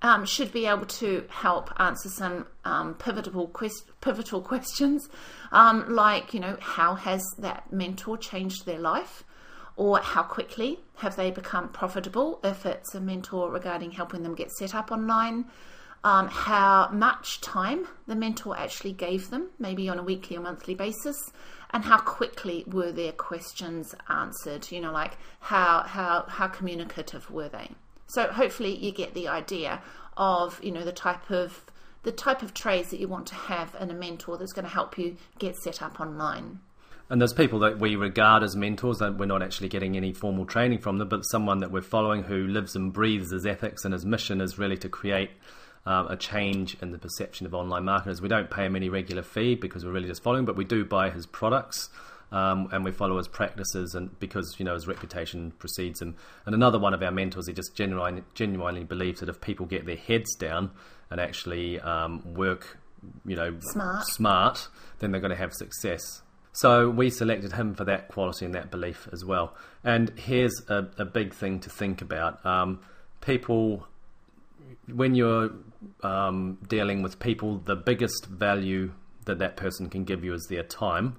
um, 0.02 0.26
should 0.26 0.52
be 0.52 0.66
able 0.66 0.86
to 0.86 1.26
help 1.30 1.72
answer 1.80 2.10
some 2.10 2.48
um, 2.64 2.94
pivotal 2.96 3.48
quest- 3.48 3.92
pivotal 4.02 4.42
questions, 4.54 5.10
um, 5.52 5.94
like 5.94 6.34
you 6.34 6.40
know 6.40 6.58
how 6.60 6.96
has 6.96 7.24
that 7.38 7.72
mentor 7.72 8.18
changed 8.18 8.66
their 8.66 8.80
life, 8.80 9.24
or 9.76 10.00
how 10.00 10.24
quickly 10.24 10.80
have 10.98 11.16
they 11.16 11.32
become 11.32 11.70
profitable 11.70 12.40
if 12.44 12.66
it's 12.66 12.96
a 12.96 13.02
mentor 13.02 13.52
regarding 13.52 13.92
helping 13.92 14.24
them 14.24 14.36
get 14.36 14.52
set 14.52 14.76
up 14.76 14.92
online. 14.92 15.46
Um, 16.02 16.30
how 16.30 16.88
much 16.94 17.42
time 17.42 17.86
the 18.08 18.16
mentor 18.16 18.58
actually 18.58 18.94
gave 18.94 19.30
them, 19.32 19.50
maybe 19.60 19.90
on 19.90 20.00
a 20.00 20.04
weekly 20.04 20.38
or 20.38 20.40
monthly 20.40 20.74
basis, 20.74 21.18
and 21.72 21.84
how 21.84 21.98
quickly 21.98 22.64
were 22.68 22.94
their 22.94 23.12
questions 23.12 23.94
answered. 24.08 24.72
You 24.72 24.80
know, 24.80 24.94
like 24.94 25.18
how 25.42 25.84
how 25.84 26.24
how 26.30 26.48
communicative 26.48 27.30
were 27.30 27.50
they? 27.50 27.72
So 28.10 28.28
hopefully 28.28 28.76
you 28.76 28.92
get 28.92 29.14
the 29.14 29.28
idea 29.28 29.82
of 30.18 30.62
you 30.64 30.72
know 30.72 30.84
the 30.84 30.92
type 30.92 31.32
of 31.32 31.64
the 32.04 32.12
type 32.12 32.42
of 32.42 32.54
trades 32.54 32.90
that 32.90 33.00
you 33.00 33.08
want 33.08 33.28
to 33.28 33.36
have 33.36 33.76
and 33.76 33.92
a 33.92 33.94
mentor 33.94 34.38
that's 34.38 34.54
going 34.54 34.66
to 34.66 34.72
help 34.72 34.98
you 34.98 35.18
get 35.38 35.56
set 35.58 35.82
up 35.82 36.00
online. 36.00 36.60
And 37.10 37.20
there's 37.20 37.34
people 37.34 37.60
that 37.60 37.80
we 37.80 37.96
regard 37.96 38.44
as 38.44 38.56
mentors 38.56 39.00
that 39.00 39.18
we're 39.18 39.26
not 39.26 39.42
actually 39.42 39.68
getting 39.68 39.98
any 39.98 40.14
formal 40.14 40.46
training 40.46 40.80
from 40.80 41.00
them, 41.00 41.10
but 41.10 41.24
someone 41.24 41.60
that 41.60 41.72
we're 41.72 41.82
following 41.82 42.24
who 42.24 42.48
lives 42.48 42.76
and 42.76 42.94
breathes 42.94 43.32
his 43.32 43.46
ethics 43.46 43.84
and 43.84 43.94
his 43.94 44.06
mission 44.06 44.42
is 44.42 44.60
really 44.60 44.78
to 44.78 44.90
create 44.90 45.32
um, 45.86 46.08
a 46.08 46.16
change 46.16 46.78
in 46.82 46.92
the 46.92 47.00
perception 47.00 47.48
of 47.48 47.56
online 47.56 47.84
marketers. 47.84 48.22
We 48.22 48.28
don't 48.28 48.50
pay 48.50 48.66
him 48.66 48.76
any 48.76 48.90
regular 48.90 49.24
fee 49.24 49.56
because 49.56 49.84
we're 49.84 49.92
really 49.92 50.08
just 50.08 50.22
following, 50.22 50.46
but 50.46 50.56
we 50.56 50.66
do 50.66 50.86
buy 50.86 51.10
his 51.10 51.26
products. 51.26 51.90
Um, 52.32 52.70
and 52.72 52.86
we 52.86 52.92
follow 52.92 53.18
his 53.18 53.28
practices, 53.28 53.96
and 53.96 54.18
because 54.20 54.56
you 54.60 54.66
know 54.66 54.76
his 54.76 54.88
reputation 54.88 55.52
precedes 55.58 56.02
him. 56.02 56.16
And 56.46 56.54
another 56.54 56.78
one 56.78 56.94
of 56.94 57.02
our 57.02 57.12
mentors, 57.12 57.48
he 57.48 57.54
just 57.54 57.76
genuinely, 57.76 58.24
genuinely 58.36 58.84
believes 58.84 59.20
that 59.22 59.30
if 59.30 59.42
people 59.42 59.66
get 59.66 59.86
their 59.86 59.96
heads 59.96 60.36
down 60.36 60.72
and 61.10 61.20
actually 61.20 61.80
um, 61.80 62.34
work, 62.36 62.78
you 63.26 63.36
know, 63.36 63.56
Smart. 63.60 64.06
smart, 64.06 64.68
then 65.00 65.12
they're 65.12 65.22
going 65.22 65.32
to 65.32 65.38
have 65.38 65.54
success. 65.54 66.22
So 66.52 66.90
we 66.90 67.10
selected 67.10 67.54
him 67.54 67.74
for 67.74 67.86
that 67.86 68.10
quality 68.10 68.46
and 68.46 68.54
that 68.54 68.70
belief 68.70 69.08
as 69.12 69.24
well. 69.26 69.56
And 69.84 70.12
here's 70.18 70.54
a, 70.68 70.88
a 70.98 71.06
big 71.06 71.34
thing 71.34 71.60
to 71.62 71.70
think 71.70 72.02
about: 72.02 72.46
um, 72.46 72.82
people, 73.22 73.88
when 74.88 75.16
you're 75.16 75.52
um, 76.04 76.58
dealing 76.68 77.02
with 77.02 77.20
people, 77.20 77.58
the 77.58 77.76
biggest 77.76 78.26
value 78.26 78.92
that 79.26 79.40
that 79.40 79.58
person 79.58 79.90
can 79.90 80.04
give 80.04 80.24
you 80.24 80.34
is 80.34 80.46
their 80.50 80.64
time. 80.64 81.18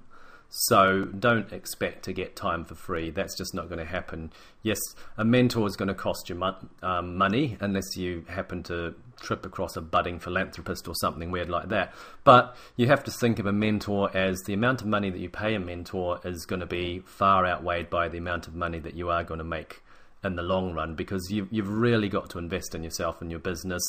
So 0.53 1.05
don't 1.05 1.51
expect 1.53 2.03
to 2.03 2.13
get 2.13 2.35
time 2.35 2.65
for 2.65 2.75
free. 2.75 3.09
That's 3.09 3.37
just 3.37 3.53
not 3.53 3.69
going 3.69 3.79
to 3.79 3.85
happen. 3.85 4.33
Yes, 4.63 4.79
a 5.17 5.23
mentor 5.23 5.65
is 5.65 5.77
going 5.77 5.87
to 5.87 5.95
cost 5.95 6.29
you 6.29 6.43
um, 6.83 7.17
money 7.17 7.55
unless 7.61 7.95
you 7.95 8.25
happen 8.27 8.61
to 8.63 8.93
trip 9.21 9.45
across 9.45 9.77
a 9.77 9.81
budding 9.81 10.19
philanthropist 10.19 10.89
or 10.89 10.95
something 10.95 11.31
weird 11.31 11.49
like 11.49 11.69
that. 11.69 11.93
But 12.25 12.57
you 12.75 12.87
have 12.87 13.01
to 13.05 13.11
think 13.11 13.39
of 13.39 13.45
a 13.45 13.53
mentor 13.53 14.11
as 14.13 14.41
the 14.45 14.53
amount 14.53 14.81
of 14.81 14.87
money 14.87 15.09
that 15.09 15.19
you 15.19 15.29
pay 15.29 15.55
a 15.55 15.59
mentor 15.59 16.19
is 16.25 16.45
going 16.45 16.59
to 16.59 16.65
be 16.65 16.99
far 16.99 17.45
outweighed 17.45 17.89
by 17.89 18.09
the 18.09 18.17
amount 18.17 18.47
of 18.47 18.53
money 18.53 18.79
that 18.79 18.93
you 18.93 19.09
are 19.09 19.23
going 19.23 19.37
to 19.37 19.45
make 19.45 19.81
in 20.21 20.35
the 20.35 20.43
long 20.43 20.73
run 20.73 20.95
because 20.95 21.29
you, 21.31 21.47
you've 21.49 21.71
really 21.71 22.09
got 22.09 22.29
to 22.31 22.37
invest 22.37 22.75
in 22.75 22.83
yourself 22.83 23.21
and 23.21 23.31
your 23.31 23.39
business. 23.39 23.81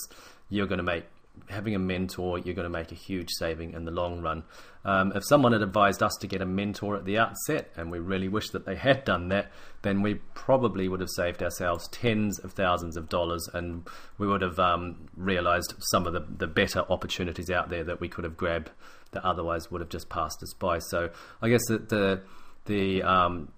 You're 0.48 0.68
going 0.68 0.78
to 0.78 0.84
make 0.84 1.06
having 1.48 1.74
a 1.74 1.78
mentor, 1.78 2.38
you're 2.38 2.54
going 2.54 2.64
to 2.64 2.70
make 2.70 2.92
a 2.92 2.96
huge 2.96 3.28
saving 3.38 3.72
in 3.72 3.84
the 3.84 3.90
long 3.90 4.22
run. 4.22 4.44
Um, 4.84 5.12
if 5.14 5.22
someone 5.24 5.52
had 5.52 5.62
advised 5.62 6.02
us 6.02 6.16
to 6.20 6.26
get 6.26 6.42
a 6.42 6.46
mentor 6.46 6.96
at 6.96 7.04
the 7.04 7.18
outset, 7.18 7.70
and 7.76 7.90
we 7.90 7.98
really 7.98 8.28
wish 8.28 8.50
that 8.50 8.66
they 8.66 8.74
had 8.74 9.04
done 9.04 9.28
that, 9.28 9.50
then 9.82 10.02
we 10.02 10.14
probably 10.34 10.88
would 10.88 11.00
have 11.00 11.10
saved 11.14 11.42
ourselves 11.42 11.88
tens 11.88 12.38
of 12.40 12.52
thousands 12.52 12.96
of 12.96 13.08
dollars, 13.08 13.48
and 13.54 13.86
we 14.18 14.26
would 14.26 14.42
have 14.42 14.58
um, 14.58 15.08
realized 15.16 15.74
some 15.90 16.06
of 16.06 16.12
the, 16.12 16.26
the 16.38 16.46
better 16.46 16.80
opportunities 16.90 17.50
out 17.50 17.68
there 17.68 17.84
that 17.84 18.00
we 18.00 18.08
could 18.08 18.24
have 18.24 18.36
grabbed 18.36 18.70
that 19.12 19.24
otherwise 19.24 19.70
would 19.70 19.80
have 19.80 19.90
just 19.90 20.08
passed 20.08 20.42
us 20.42 20.54
by. 20.54 20.78
So 20.78 21.10
I 21.40 21.48
guess 21.48 21.64
that 21.68 21.88
the 21.88 22.22
the 22.64 23.02
um, 23.02 23.48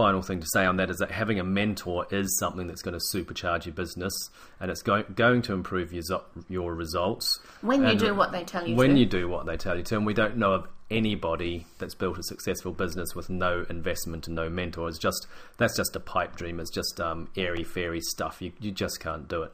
final 0.00 0.22
thing 0.22 0.40
to 0.40 0.46
say 0.46 0.64
on 0.64 0.78
that 0.78 0.88
is 0.88 0.96
that 0.96 1.10
having 1.10 1.38
a 1.38 1.44
mentor 1.44 2.06
is 2.10 2.38
something 2.38 2.66
that's 2.66 2.80
going 2.80 2.98
to 2.98 3.04
supercharge 3.14 3.66
your 3.66 3.74
business 3.74 4.14
and 4.58 4.70
it's 4.70 4.80
going, 4.80 5.04
going 5.14 5.42
to 5.42 5.52
improve 5.52 5.92
your, 5.92 6.22
your 6.48 6.74
results. 6.74 7.38
When 7.60 7.86
you 7.86 7.96
do 7.96 8.14
what 8.14 8.32
they 8.32 8.44
tell 8.44 8.66
you 8.66 8.76
When 8.76 8.94
to. 8.94 8.98
you 8.98 9.04
do 9.04 9.28
what 9.28 9.44
they 9.44 9.58
tell 9.58 9.76
you 9.76 9.82
to. 9.82 9.96
And 9.96 10.06
we 10.06 10.14
don't 10.14 10.38
know 10.38 10.52
of 10.52 10.68
anybody 10.90 11.66
that's 11.76 11.94
built 11.94 12.18
a 12.18 12.22
successful 12.22 12.72
business 12.72 13.14
with 13.14 13.28
no 13.28 13.66
investment 13.68 14.26
and 14.26 14.34
no 14.34 14.48
mentor. 14.48 14.88
It's 14.88 14.96
just, 14.96 15.26
that's 15.58 15.76
just 15.76 15.94
a 15.94 16.00
pipe 16.00 16.34
dream. 16.34 16.60
It's 16.60 16.70
just 16.70 16.98
um, 16.98 17.28
airy 17.36 17.62
fairy 17.62 18.00
stuff. 18.00 18.40
You, 18.40 18.52
you 18.58 18.70
just 18.70 19.00
can't 19.00 19.28
do 19.28 19.42
it. 19.42 19.52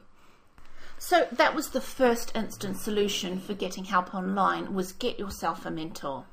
So 0.99 1.27
that 1.33 1.57
was 1.57 1.71
the 1.71 1.81
first 1.81 2.37
instant 2.37 2.77
solution 2.79 3.41
for 3.41 3.55
getting 3.55 3.85
help 3.85 4.15
online 4.15 4.75
was 4.75 4.93
get 4.93 5.19
yourself 5.19 5.67
a 5.67 5.73
mentor. 5.73 6.25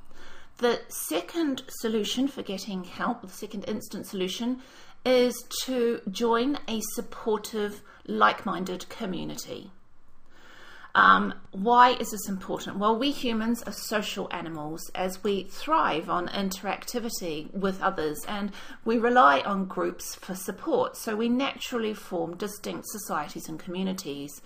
The 0.58 0.82
second 0.88 1.64
solution 1.68 2.28
for 2.28 2.44
getting 2.44 2.84
help, 2.84 3.22
the 3.22 3.30
second 3.30 3.66
instant 3.68 4.08
solution, 4.08 4.62
is 5.06 5.36
to 5.66 6.02
join 6.10 6.58
a 6.68 6.82
supportive, 6.94 7.82
like 8.06 8.46
minded 8.46 8.88
community. 8.90 9.72
Um, 10.96 11.34
why 11.52 11.94
is 11.94 12.12
this 12.12 12.30
important? 12.30 12.78
Well, 12.78 12.98
we 12.98 13.10
humans 13.10 13.64
are 13.64 13.72
social 13.74 14.28
animals 14.32 14.92
as 14.94 15.24
we 15.24 15.46
thrive 15.46 16.08
on 16.08 16.28
interactivity 16.28 17.52
with 17.52 17.82
others 17.82 18.24
and 18.28 18.52
we 18.86 19.00
rely 19.00 19.40
on 19.42 19.66
groups 19.66 20.14
for 20.14 20.36
support. 20.36 20.96
So 20.96 21.16
we 21.16 21.30
naturally 21.30 21.96
form 21.96 22.38
distinct 22.38 22.86
societies 22.90 23.50
and 23.50 23.60
communities. 23.60 24.40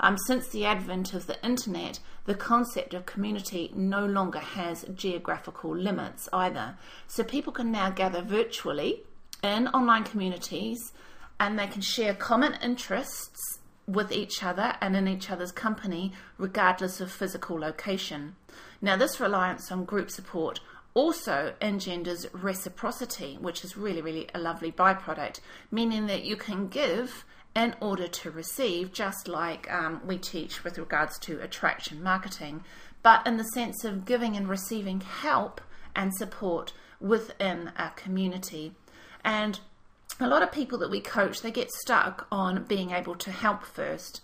Um, 0.00 0.18
since 0.26 0.48
the 0.48 0.66
advent 0.66 1.14
of 1.14 1.26
the 1.26 1.44
internet, 1.44 2.00
the 2.24 2.34
concept 2.34 2.94
of 2.94 3.06
community 3.06 3.70
no 3.74 4.04
longer 4.04 4.40
has 4.40 4.84
geographical 4.94 5.76
limits 5.76 6.28
either. 6.32 6.76
So 7.06 7.22
people 7.22 7.52
can 7.52 7.70
now 7.70 7.90
gather 7.90 8.22
virtually 8.22 9.02
in 9.42 9.68
online 9.68 10.04
communities 10.04 10.92
and 11.38 11.58
they 11.58 11.66
can 11.66 11.82
share 11.82 12.14
common 12.14 12.54
interests 12.62 13.58
with 13.86 14.10
each 14.12 14.42
other 14.42 14.76
and 14.80 14.96
in 14.96 15.06
each 15.06 15.30
other's 15.30 15.52
company, 15.52 16.12
regardless 16.38 17.00
of 17.00 17.12
physical 17.12 17.58
location. 17.58 18.36
Now, 18.80 18.96
this 18.96 19.20
reliance 19.20 19.70
on 19.70 19.84
group 19.84 20.10
support 20.10 20.60
also 20.94 21.54
engenders 21.60 22.26
reciprocity, 22.32 23.36
which 23.40 23.64
is 23.64 23.76
really, 23.76 24.00
really 24.00 24.28
a 24.34 24.38
lovely 24.38 24.70
byproduct, 24.70 25.40
meaning 25.70 26.06
that 26.06 26.24
you 26.24 26.36
can 26.36 26.68
give 26.68 27.24
in 27.54 27.74
order 27.80 28.08
to 28.08 28.30
receive, 28.30 28.92
just 28.92 29.28
like 29.28 29.70
um, 29.72 30.00
we 30.04 30.18
teach 30.18 30.64
with 30.64 30.78
regards 30.78 31.18
to 31.20 31.40
attraction 31.40 32.02
marketing, 32.02 32.64
but 33.02 33.26
in 33.26 33.36
the 33.36 33.44
sense 33.44 33.84
of 33.84 34.04
giving 34.04 34.36
and 34.36 34.48
receiving 34.48 35.00
help 35.00 35.60
and 35.94 36.14
support 36.14 36.72
within 37.00 37.70
a 37.76 37.90
community. 37.90 38.72
And 39.24 39.60
a 40.20 40.28
lot 40.28 40.42
of 40.42 40.52
people 40.52 40.78
that 40.78 40.90
we 40.90 41.00
coach 41.00 41.42
they 41.42 41.50
get 41.50 41.70
stuck 41.70 42.26
on 42.30 42.64
being 42.64 42.90
able 42.90 43.14
to 43.16 43.30
help 43.30 43.64
first 43.64 44.20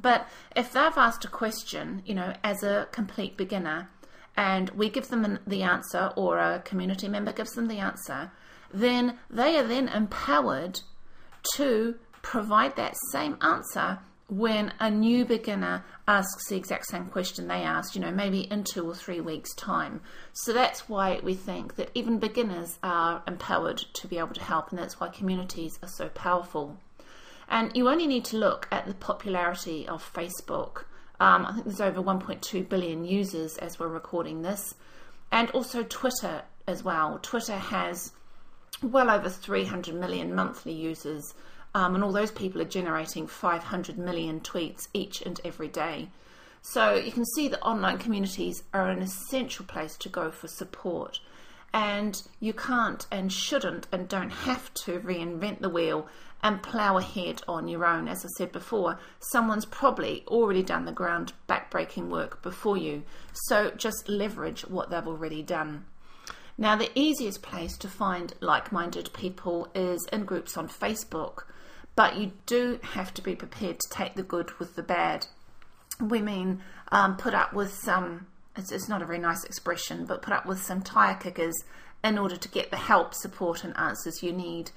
but 0.00 0.28
if 0.54 0.72
they've 0.72 0.96
asked 0.96 1.24
a 1.24 1.28
question 1.28 2.02
you 2.04 2.14
know 2.14 2.32
as 2.44 2.62
a 2.62 2.88
complete 2.92 3.36
beginner 3.36 3.88
and 4.36 4.70
we 4.70 4.88
give 4.88 5.08
them 5.08 5.38
the 5.46 5.62
answer 5.62 6.12
or 6.16 6.38
a 6.38 6.60
community 6.60 7.08
member 7.08 7.32
gives 7.32 7.52
them 7.52 7.68
the 7.68 7.78
answer 7.78 8.30
then 8.72 9.18
they 9.28 9.56
are 9.56 9.66
then 9.66 9.88
empowered 9.88 10.80
to 11.54 11.96
provide 12.22 12.76
that 12.76 12.96
same 13.10 13.36
answer 13.40 13.98
when 14.28 14.72
a 14.80 14.90
new 14.90 15.26
beginner 15.26 15.84
asks 16.08 16.48
the 16.48 16.56
exact 16.56 16.86
same 16.86 17.06
question 17.06 17.48
they 17.48 17.62
asked, 17.62 17.94
you 17.94 18.00
know, 18.00 18.10
maybe 18.10 18.40
in 18.50 18.64
two 18.64 18.88
or 18.88 18.94
three 18.94 19.20
weeks' 19.20 19.54
time. 19.54 20.00
So 20.32 20.54
that's 20.54 20.88
why 20.88 21.20
we 21.22 21.34
think 21.34 21.76
that 21.76 21.90
even 21.94 22.18
beginners 22.18 22.78
are 22.82 23.22
empowered 23.28 23.76
to 23.76 24.06
be 24.06 24.18
able 24.18 24.34
to 24.34 24.42
help, 24.42 24.70
and 24.70 24.78
that's 24.78 24.98
why 24.98 25.08
communities 25.08 25.78
are 25.82 25.88
so 25.88 26.08
powerful. 26.08 26.78
And 27.48 27.72
you 27.74 27.90
only 27.90 28.06
need 28.06 28.24
to 28.26 28.38
look 28.38 28.68
at 28.72 28.86
the 28.86 28.94
popularity 28.94 29.86
of 29.86 30.02
Facebook. 30.02 30.84
Um, 31.20 31.44
I 31.44 31.52
think 31.52 31.66
there's 31.66 31.80
over 31.82 32.02
1.2 32.02 32.66
billion 32.68 33.04
users 33.04 33.58
as 33.58 33.78
we're 33.78 33.88
recording 33.88 34.40
this, 34.40 34.74
and 35.30 35.50
also 35.50 35.82
Twitter 35.82 36.42
as 36.66 36.82
well. 36.82 37.18
Twitter 37.20 37.56
has 37.56 38.12
well 38.82 39.10
over 39.10 39.28
300 39.28 39.94
million 39.94 40.34
monthly 40.34 40.72
users. 40.72 41.34
Um, 41.74 41.94
and 41.94 42.04
all 42.04 42.12
those 42.12 42.30
people 42.30 42.60
are 42.60 42.66
generating 42.66 43.26
500 43.26 43.98
million 43.98 44.40
tweets 44.40 44.88
each 44.92 45.22
and 45.22 45.40
every 45.44 45.68
day. 45.68 46.10
So 46.60 46.94
you 46.94 47.10
can 47.10 47.24
see 47.24 47.48
that 47.48 47.62
online 47.62 47.98
communities 47.98 48.62
are 48.72 48.88
an 48.88 49.02
essential 49.02 49.64
place 49.64 49.96
to 49.98 50.08
go 50.08 50.30
for 50.30 50.48
support. 50.48 51.18
And 51.74 52.22
you 52.38 52.52
can't 52.52 53.06
and 53.10 53.32
shouldn't 53.32 53.88
and 53.90 54.06
don't 54.06 54.30
have 54.30 54.72
to 54.74 55.00
reinvent 55.00 55.60
the 55.60 55.70
wheel 55.70 56.06
and 56.42 56.62
plough 56.62 56.98
ahead 56.98 57.40
on 57.48 57.68
your 57.68 57.84
own. 57.84 58.08
As 58.08 58.24
I 58.24 58.28
said 58.36 58.52
before, 58.52 58.98
someone's 59.20 59.64
probably 59.64 60.24
already 60.26 60.62
done 60.62 60.84
the 60.84 60.92
ground 60.92 61.32
backbreaking 61.48 62.08
work 62.08 62.42
before 62.42 62.76
you. 62.76 63.04
So 63.32 63.70
just 63.70 64.08
leverage 64.08 64.62
what 64.62 64.90
they've 64.90 65.06
already 65.06 65.42
done. 65.42 65.86
Now, 66.58 66.76
the 66.76 66.90
easiest 66.94 67.42
place 67.42 67.76
to 67.78 67.88
find 67.88 68.34
like 68.40 68.72
minded 68.72 69.10
people 69.12 69.68
is 69.74 70.06
in 70.12 70.24
groups 70.24 70.56
on 70.56 70.68
Facebook, 70.68 71.44
but 71.94 72.16
you 72.16 72.32
do 72.46 72.78
have 72.82 73.12
to 73.14 73.22
be 73.22 73.34
prepared 73.34 73.78
to 73.80 73.88
take 73.90 74.14
the 74.14 74.22
good 74.22 74.58
with 74.58 74.76
the 74.76 74.82
bad. 74.82 75.26
We 76.00 76.22
mean 76.22 76.62
um, 76.90 77.16
put 77.16 77.34
up 77.34 77.52
with 77.52 77.72
some, 77.72 78.26
it's, 78.56 78.72
it's 78.72 78.88
not 78.88 79.02
a 79.02 79.06
very 79.06 79.18
nice 79.18 79.44
expression, 79.44 80.06
but 80.06 80.22
put 80.22 80.32
up 80.32 80.46
with 80.46 80.62
some 80.62 80.82
tire 80.82 81.14
kickers 81.14 81.54
in 82.02 82.18
order 82.18 82.36
to 82.36 82.48
get 82.48 82.70
the 82.70 82.76
help, 82.76 83.14
support, 83.14 83.64
and 83.64 83.76
answers 83.76 84.22
you 84.22 84.32
need. 84.32 84.70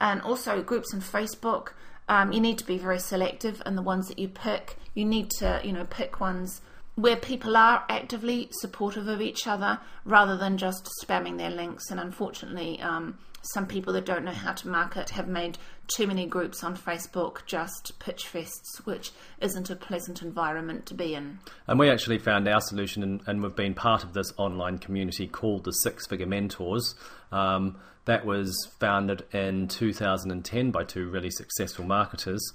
And 0.00 0.20
also, 0.22 0.62
groups 0.62 0.92
on 0.92 1.00
Facebook, 1.00 1.68
um, 2.08 2.32
you 2.32 2.40
need 2.40 2.58
to 2.58 2.66
be 2.66 2.78
very 2.78 2.98
selective 2.98 3.62
in 3.64 3.76
the 3.76 3.82
ones 3.82 4.08
that 4.08 4.18
you 4.18 4.28
pick. 4.28 4.76
You 4.94 5.04
need 5.04 5.30
to, 5.38 5.60
you 5.62 5.72
know, 5.72 5.84
pick 5.84 6.20
ones 6.20 6.60
where 6.94 7.16
people 7.16 7.56
are 7.56 7.84
actively 7.88 8.48
supportive 8.50 9.08
of 9.08 9.20
each 9.20 9.46
other 9.46 9.78
rather 10.04 10.36
than 10.36 10.58
just 10.58 10.90
spamming 11.02 11.38
their 11.38 11.50
links. 11.50 11.90
And 11.90 12.00
unfortunately, 12.00 12.80
um, 12.80 13.18
some 13.42 13.66
people 13.66 13.92
that 13.92 14.06
don't 14.06 14.24
know 14.24 14.32
how 14.32 14.52
to 14.52 14.68
market 14.68 15.10
have 15.10 15.28
made 15.28 15.58
too 15.88 16.06
many 16.06 16.26
groups 16.26 16.62
on 16.62 16.76
Facebook 16.76 17.44
just 17.44 17.98
pitch 17.98 18.24
fests, 18.32 18.78
which 18.84 19.10
isn't 19.40 19.68
a 19.68 19.76
pleasant 19.76 20.22
environment 20.22 20.86
to 20.86 20.94
be 20.94 21.14
in. 21.14 21.38
And 21.66 21.78
we 21.78 21.90
actually 21.90 22.18
found 22.18 22.48
our 22.48 22.60
solution, 22.60 23.02
and, 23.02 23.20
and 23.26 23.42
we've 23.42 23.56
been 23.56 23.74
part 23.74 24.04
of 24.04 24.14
this 24.14 24.32
online 24.36 24.78
community 24.78 25.26
called 25.26 25.64
the 25.64 25.72
Six 25.72 26.06
Figure 26.06 26.26
Mentors. 26.26 26.94
Um, 27.30 27.76
that 28.04 28.26
was 28.26 28.68
founded 28.80 29.24
in 29.32 29.68
2010 29.68 30.70
by 30.70 30.84
two 30.84 31.08
really 31.08 31.30
successful 31.30 31.84
marketers. 31.84 32.52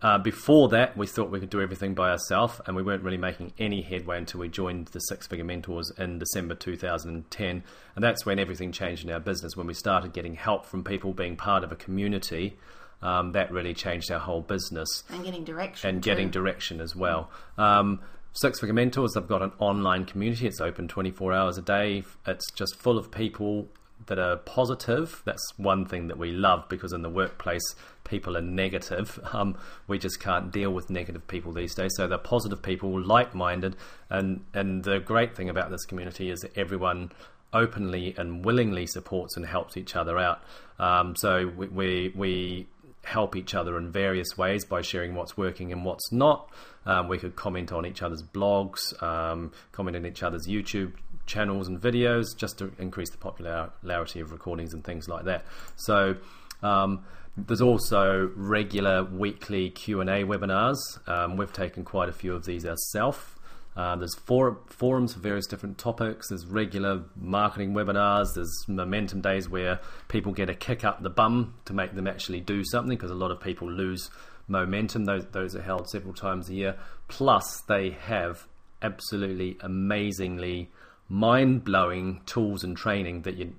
Uh, 0.00 0.18
before 0.18 0.68
that, 0.68 0.96
we 0.96 1.08
thought 1.08 1.30
we 1.30 1.40
could 1.40 1.50
do 1.50 1.60
everything 1.60 1.92
by 1.92 2.10
ourselves, 2.10 2.60
and 2.66 2.76
we 2.76 2.82
weren't 2.82 3.02
really 3.02 3.16
making 3.16 3.52
any 3.58 3.82
headway 3.82 4.16
until 4.16 4.38
we 4.38 4.48
joined 4.48 4.86
the 4.88 5.00
Six 5.00 5.26
Figure 5.26 5.44
Mentors 5.44 5.90
in 5.98 6.18
December 6.18 6.54
2010. 6.54 7.64
And 7.96 8.04
that's 8.04 8.24
when 8.24 8.38
everything 8.38 8.70
changed 8.70 9.04
in 9.04 9.10
our 9.10 9.18
business, 9.18 9.56
when 9.56 9.66
we 9.66 9.74
started 9.74 10.12
getting 10.12 10.34
help 10.34 10.66
from 10.66 10.84
people 10.84 11.12
being 11.12 11.36
part 11.36 11.64
of 11.64 11.72
a 11.72 11.76
community. 11.76 12.56
Um, 13.02 13.32
that 13.32 13.50
really 13.50 13.74
changed 13.74 14.12
our 14.12 14.20
whole 14.20 14.42
business. 14.42 15.02
And 15.10 15.24
getting 15.24 15.42
direction. 15.42 15.90
And 15.90 16.02
getting 16.02 16.28
too. 16.28 16.38
direction 16.38 16.80
as 16.80 16.94
well. 16.94 17.30
Um, 17.58 18.00
Six 18.34 18.60
Figure 18.60 18.74
Mentors, 18.74 19.14
they've 19.14 19.26
got 19.26 19.42
an 19.42 19.52
online 19.58 20.04
community. 20.04 20.46
It's 20.46 20.60
open 20.60 20.86
24 20.86 21.32
hours 21.32 21.58
a 21.58 21.62
day. 21.62 22.04
It's 22.24 22.50
just 22.52 22.76
full 22.76 22.98
of 22.98 23.10
people 23.10 23.68
that 24.06 24.18
are 24.18 24.36
positive. 24.36 25.22
That's 25.24 25.52
one 25.56 25.86
thing 25.86 26.08
that 26.08 26.18
we 26.18 26.32
love 26.32 26.68
because 26.68 26.92
in 26.92 27.02
the 27.02 27.10
workplace, 27.10 27.62
people 28.04 28.36
are 28.36 28.42
negative. 28.42 29.18
Um, 29.32 29.56
we 29.86 29.98
just 29.98 30.20
can't 30.20 30.52
deal 30.52 30.70
with 30.72 30.90
negative 30.90 31.26
people 31.26 31.52
these 31.52 31.74
days. 31.74 31.92
So 31.96 32.06
they're 32.06 32.18
positive 32.18 32.62
people, 32.62 33.00
like 33.00 33.34
minded. 33.34 33.76
And, 34.10 34.44
and 34.52 34.84
the 34.84 34.98
great 34.98 35.34
thing 35.34 35.48
about 35.48 35.70
this 35.70 35.86
community 35.86 36.28
is 36.28 36.40
that 36.40 36.56
everyone 36.56 37.12
openly 37.52 38.14
and 38.18 38.44
willingly 38.44 38.86
supports 38.86 39.36
and 39.36 39.46
helps 39.46 39.76
each 39.76 39.96
other 39.96 40.18
out. 40.18 40.42
Um, 40.78 41.16
so 41.16 41.50
we, 41.56 41.68
we, 41.68 42.12
we 42.14 42.66
help 43.04 43.36
each 43.36 43.54
other 43.54 43.78
in 43.78 43.90
various 43.90 44.36
ways 44.36 44.64
by 44.64 44.82
sharing 44.82 45.14
what's 45.14 45.36
working 45.36 45.72
and 45.72 45.84
what's 45.84 46.12
not. 46.12 46.50
Um, 46.84 47.08
we 47.08 47.18
could 47.18 47.36
comment 47.36 47.72
on 47.72 47.86
each 47.86 48.02
other's 48.02 48.22
blogs, 48.22 49.00
um, 49.02 49.52
comment 49.72 49.96
on 49.96 50.04
each 50.04 50.22
other's 50.22 50.46
YouTube 50.46 50.92
channels 51.26 51.68
and 51.68 51.80
videos 51.80 52.26
just 52.36 52.58
to 52.58 52.72
increase 52.78 53.10
the 53.10 53.18
popularity 53.18 54.20
of 54.20 54.32
recordings 54.32 54.74
and 54.74 54.84
things 54.84 55.08
like 55.08 55.24
that. 55.24 55.44
So 55.76 56.16
um, 56.62 57.04
there's 57.36 57.62
also 57.62 58.30
regular 58.36 59.04
weekly 59.04 59.70
Q&A 59.70 60.24
webinars. 60.24 60.76
Um, 61.08 61.36
we've 61.36 61.52
taken 61.52 61.84
quite 61.84 62.08
a 62.08 62.12
few 62.12 62.34
of 62.34 62.44
these 62.44 62.66
ourselves. 62.66 63.18
Uh, 63.74 63.96
there's 63.96 64.14
for, 64.14 64.58
forums 64.66 65.14
for 65.14 65.20
various 65.20 65.46
different 65.46 65.78
topics. 65.78 66.28
There's 66.28 66.44
regular 66.44 67.04
marketing 67.16 67.72
webinars. 67.72 68.26
There's 68.34 68.52
momentum 68.68 69.22
days 69.22 69.48
where 69.48 69.80
people 70.08 70.32
get 70.32 70.50
a 70.50 70.54
kick 70.54 70.84
up 70.84 71.02
the 71.02 71.08
bum 71.08 71.54
to 71.64 71.72
make 71.72 71.94
them 71.94 72.06
actually 72.06 72.40
do 72.40 72.62
something 72.64 72.96
because 72.96 73.10
a 73.10 73.14
lot 73.14 73.30
of 73.30 73.40
people 73.40 73.70
lose 73.70 74.10
momentum. 74.46 75.06
Those, 75.06 75.24
those 75.32 75.56
are 75.56 75.62
held 75.62 75.88
several 75.88 76.12
times 76.12 76.50
a 76.50 76.54
year. 76.54 76.76
Plus, 77.08 77.62
they 77.66 77.90
have 77.90 78.46
absolutely 78.82 79.56
amazingly 79.60 80.70
mind 81.12 81.62
blowing 81.62 82.22
tools 82.24 82.64
and 82.64 82.74
training 82.74 83.20
that 83.22 83.36
you 83.36 83.54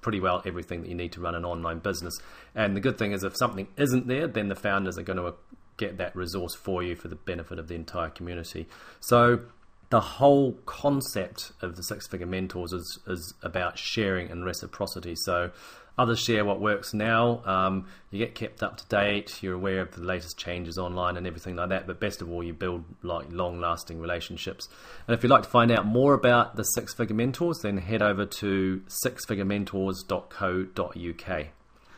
pretty 0.00 0.20
well 0.20 0.42
everything 0.46 0.80
that 0.80 0.88
you 0.88 0.94
need 0.94 1.12
to 1.12 1.20
run 1.20 1.34
an 1.34 1.44
online 1.44 1.78
business. 1.78 2.14
And 2.54 2.74
the 2.74 2.80
good 2.80 2.96
thing 2.96 3.12
is, 3.12 3.22
if 3.24 3.36
something 3.36 3.68
isn't 3.76 4.06
there, 4.06 4.26
then 4.26 4.48
the 4.48 4.54
founders 4.54 4.96
are 4.98 5.02
going 5.02 5.18
to 5.18 5.34
get 5.76 5.98
that 5.98 6.16
resource 6.16 6.54
for 6.54 6.82
you 6.82 6.96
for 6.96 7.08
the 7.08 7.16
benefit 7.16 7.58
of 7.58 7.68
the 7.68 7.74
entire 7.74 8.08
community. 8.08 8.66
So 9.00 9.40
the 9.90 10.00
whole 10.00 10.52
concept 10.64 11.52
of 11.60 11.76
the 11.76 11.82
six 11.82 12.06
figure 12.08 12.26
mentors 12.26 12.72
is, 12.72 12.98
is 13.06 13.34
about 13.42 13.78
sharing 13.78 14.30
and 14.30 14.44
reciprocity. 14.44 15.14
So 15.14 15.50
Others 15.96 16.18
share 16.18 16.44
what 16.44 16.60
works 16.60 16.92
now. 16.92 17.40
Um, 17.44 17.86
you 18.10 18.18
get 18.18 18.34
kept 18.34 18.64
up 18.64 18.78
to 18.78 18.86
date. 18.86 19.40
You're 19.42 19.54
aware 19.54 19.80
of 19.80 19.92
the 19.92 20.02
latest 20.02 20.36
changes 20.36 20.76
online 20.76 21.16
and 21.16 21.24
everything 21.24 21.54
like 21.54 21.68
that. 21.68 21.86
But 21.86 22.00
best 22.00 22.20
of 22.20 22.28
all, 22.30 22.42
you 22.42 22.52
build 22.52 22.84
like 23.02 23.26
long-lasting 23.30 24.00
relationships. 24.00 24.68
And 25.06 25.14
if 25.14 25.22
you'd 25.22 25.30
like 25.30 25.44
to 25.44 25.48
find 25.48 25.70
out 25.70 25.86
more 25.86 26.14
about 26.14 26.56
the 26.56 26.64
Six 26.64 26.94
Figure 26.94 27.14
Mentors, 27.14 27.60
then 27.62 27.78
head 27.78 28.02
over 28.02 28.26
to 28.26 28.82
sixfigurementors.co.uk. 29.04 31.46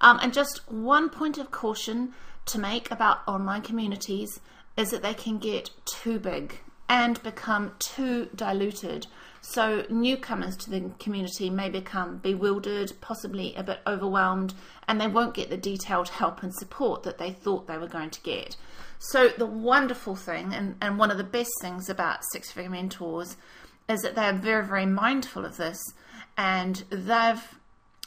Um, 0.00 0.18
and 0.22 0.32
just 0.32 0.62
one 0.70 1.10
point 1.10 1.36
of 1.36 1.50
caution 1.50 2.14
to 2.46 2.58
make 2.58 2.90
about 2.90 3.26
online 3.26 3.62
communities 3.62 4.40
is 4.76 4.90
that 4.90 5.02
they 5.02 5.14
can 5.14 5.38
get 5.38 5.70
too 5.84 6.18
big 6.18 6.60
and 6.88 7.22
become 7.22 7.72
too 7.78 8.28
diluted. 8.34 9.06
So 9.40 9.86
newcomers 9.88 10.56
to 10.58 10.70
the 10.70 10.90
community 10.98 11.48
may 11.48 11.70
become 11.70 12.18
bewildered, 12.18 12.92
possibly 13.00 13.54
a 13.54 13.62
bit 13.62 13.80
overwhelmed, 13.86 14.54
and 14.86 15.00
they 15.00 15.06
won't 15.06 15.34
get 15.34 15.50
the 15.50 15.56
detailed 15.56 16.08
help 16.08 16.42
and 16.42 16.54
support 16.54 17.04
that 17.04 17.18
they 17.18 17.30
thought 17.30 17.66
they 17.66 17.78
were 17.78 17.86
going 17.86 18.10
to 18.10 18.20
get. 18.22 18.56
So 18.98 19.28
the 19.28 19.46
wonderful 19.46 20.14
thing, 20.14 20.52
and, 20.52 20.76
and 20.82 20.98
one 20.98 21.10
of 21.10 21.16
the 21.16 21.24
best 21.24 21.52
things 21.62 21.88
about 21.88 22.24
Six 22.32 22.50
Figure 22.50 22.70
Mentors, 22.70 23.36
is 23.88 24.00
that 24.02 24.14
they 24.14 24.26
are 24.26 24.34
very, 24.34 24.66
very 24.66 24.86
mindful 24.86 25.44
of 25.44 25.56
this, 25.56 25.78
and 26.36 26.84
they've 26.90 27.58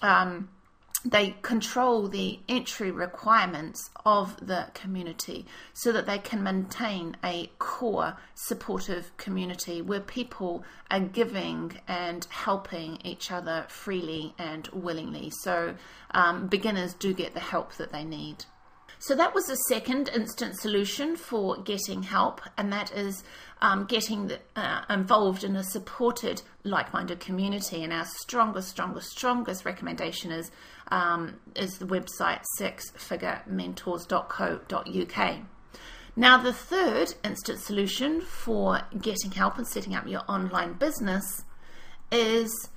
um, 0.04 0.50
they 1.06 1.36
control 1.42 2.08
the 2.08 2.40
entry 2.48 2.90
requirements 2.90 3.90
of 4.06 4.46
the 4.46 4.68
community 4.74 5.46
so 5.74 5.92
that 5.92 6.06
they 6.06 6.18
can 6.18 6.42
maintain 6.42 7.18
a 7.24 7.52
core 7.60 8.16
supportive 8.36 9.16
community 9.18 9.82
where 9.82 10.00
people 10.00 10.64
are 10.90 11.02
giving 11.02 11.80
and 11.88 12.26
helping 12.30 13.00
each 13.04 13.32
other 13.32 13.66
freely 13.68 14.34
and 14.38 14.68
willingly. 14.72 15.30
So 15.42 15.76
um, 16.12 16.48
beginners 16.48 16.94
do 16.94 17.14
get 17.14 17.34
the 17.34 17.40
help 17.40 17.76
that 17.76 17.92
they 17.92 18.06
need. 18.06 18.46
So 19.06 19.16
that 19.16 19.36
was 19.36 19.48
the 19.48 19.56
second 19.56 20.08
instant 20.16 20.58
solution 20.62 21.18
for 21.18 21.58
getting 21.58 22.04
help, 22.04 22.40
and 22.58 22.72
that 22.72 22.94
is 22.94 23.26
um, 23.62 23.84
getting 23.84 24.28
the, 24.28 24.40
uh, 24.56 24.84
involved 24.90 25.44
in 25.44 25.58
a 25.58 25.64
supported, 25.64 26.42
like-minded 26.64 27.20
community. 27.20 27.84
And 27.84 27.92
our 27.92 28.06
strongest, 28.06 28.70
strongest, 28.70 29.10
strongest 29.10 29.66
recommendation 29.66 30.32
is 30.32 30.52
um, 30.88 31.36
is 31.54 31.80
the 31.80 31.86
website 31.86 32.46
sixfigurementors.co.uk. 32.58 35.38
Now, 36.16 36.38
the 36.38 36.54
third 36.54 37.14
instant 37.26 37.60
solution 37.60 38.22
for 38.22 38.84
getting 39.02 39.32
help 39.32 39.58
and 39.58 39.68
setting 39.68 39.96
up 39.96 40.08
your 40.08 40.22
online 40.30 40.76
business 40.76 41.44
is 42.10 42.70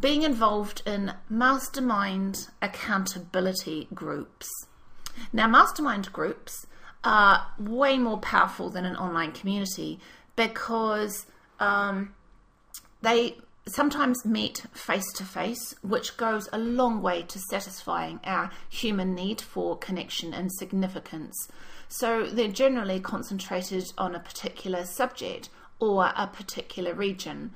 being 0.00 0.22
involved 0.22 0.80
in 0.86 1.12
mastermind 1.28 2.48
accountability 2.62 3.88
groups. 3.92 4.48
Now, 5.32 5.46
mastermind 5.46 6.12
groups 6.12 6.66
are 7.04 7.46
way 7.58 7.98
more 7.98 8.18
powerful 8.18 8.70
than 8.70 8.84
an 8.84 8.96
online 8.96 9.32
community 9.32 10.00
because 10.34 11.26
um, 11.60 12.14
they 13.02 13.36
sometimes 13.68 14.24
meet 14.24 14.64
face 14.72 15.12
to 15.14 15.24
face, 15.24 15.74
which 15.82 16.16
goes 16.16 16.48
a 16.52 16.58
long 16.58 17.02
way 17.02 17.22
to 17.22 17.38
satisfying 17.38 18.20
our 18.24 18.50
human 18.68 19.14
need 19.14 19.40
for 19.40 19.76
connection 19.76 20.32
and 20.32 20.52
significance. 20.52 21.48
So 21.88 22.26
they're 22.26 22.48
generally 22.48 23.00
concentrated 23.00 23.92
on 23.98 24.14
a 24.14 24.20
particular 24.20 24.84
subject 24.84 25.48
or 25.80 26.12
a 26.16 26.26
particular 26.26 26.94
region. 26.94 27.52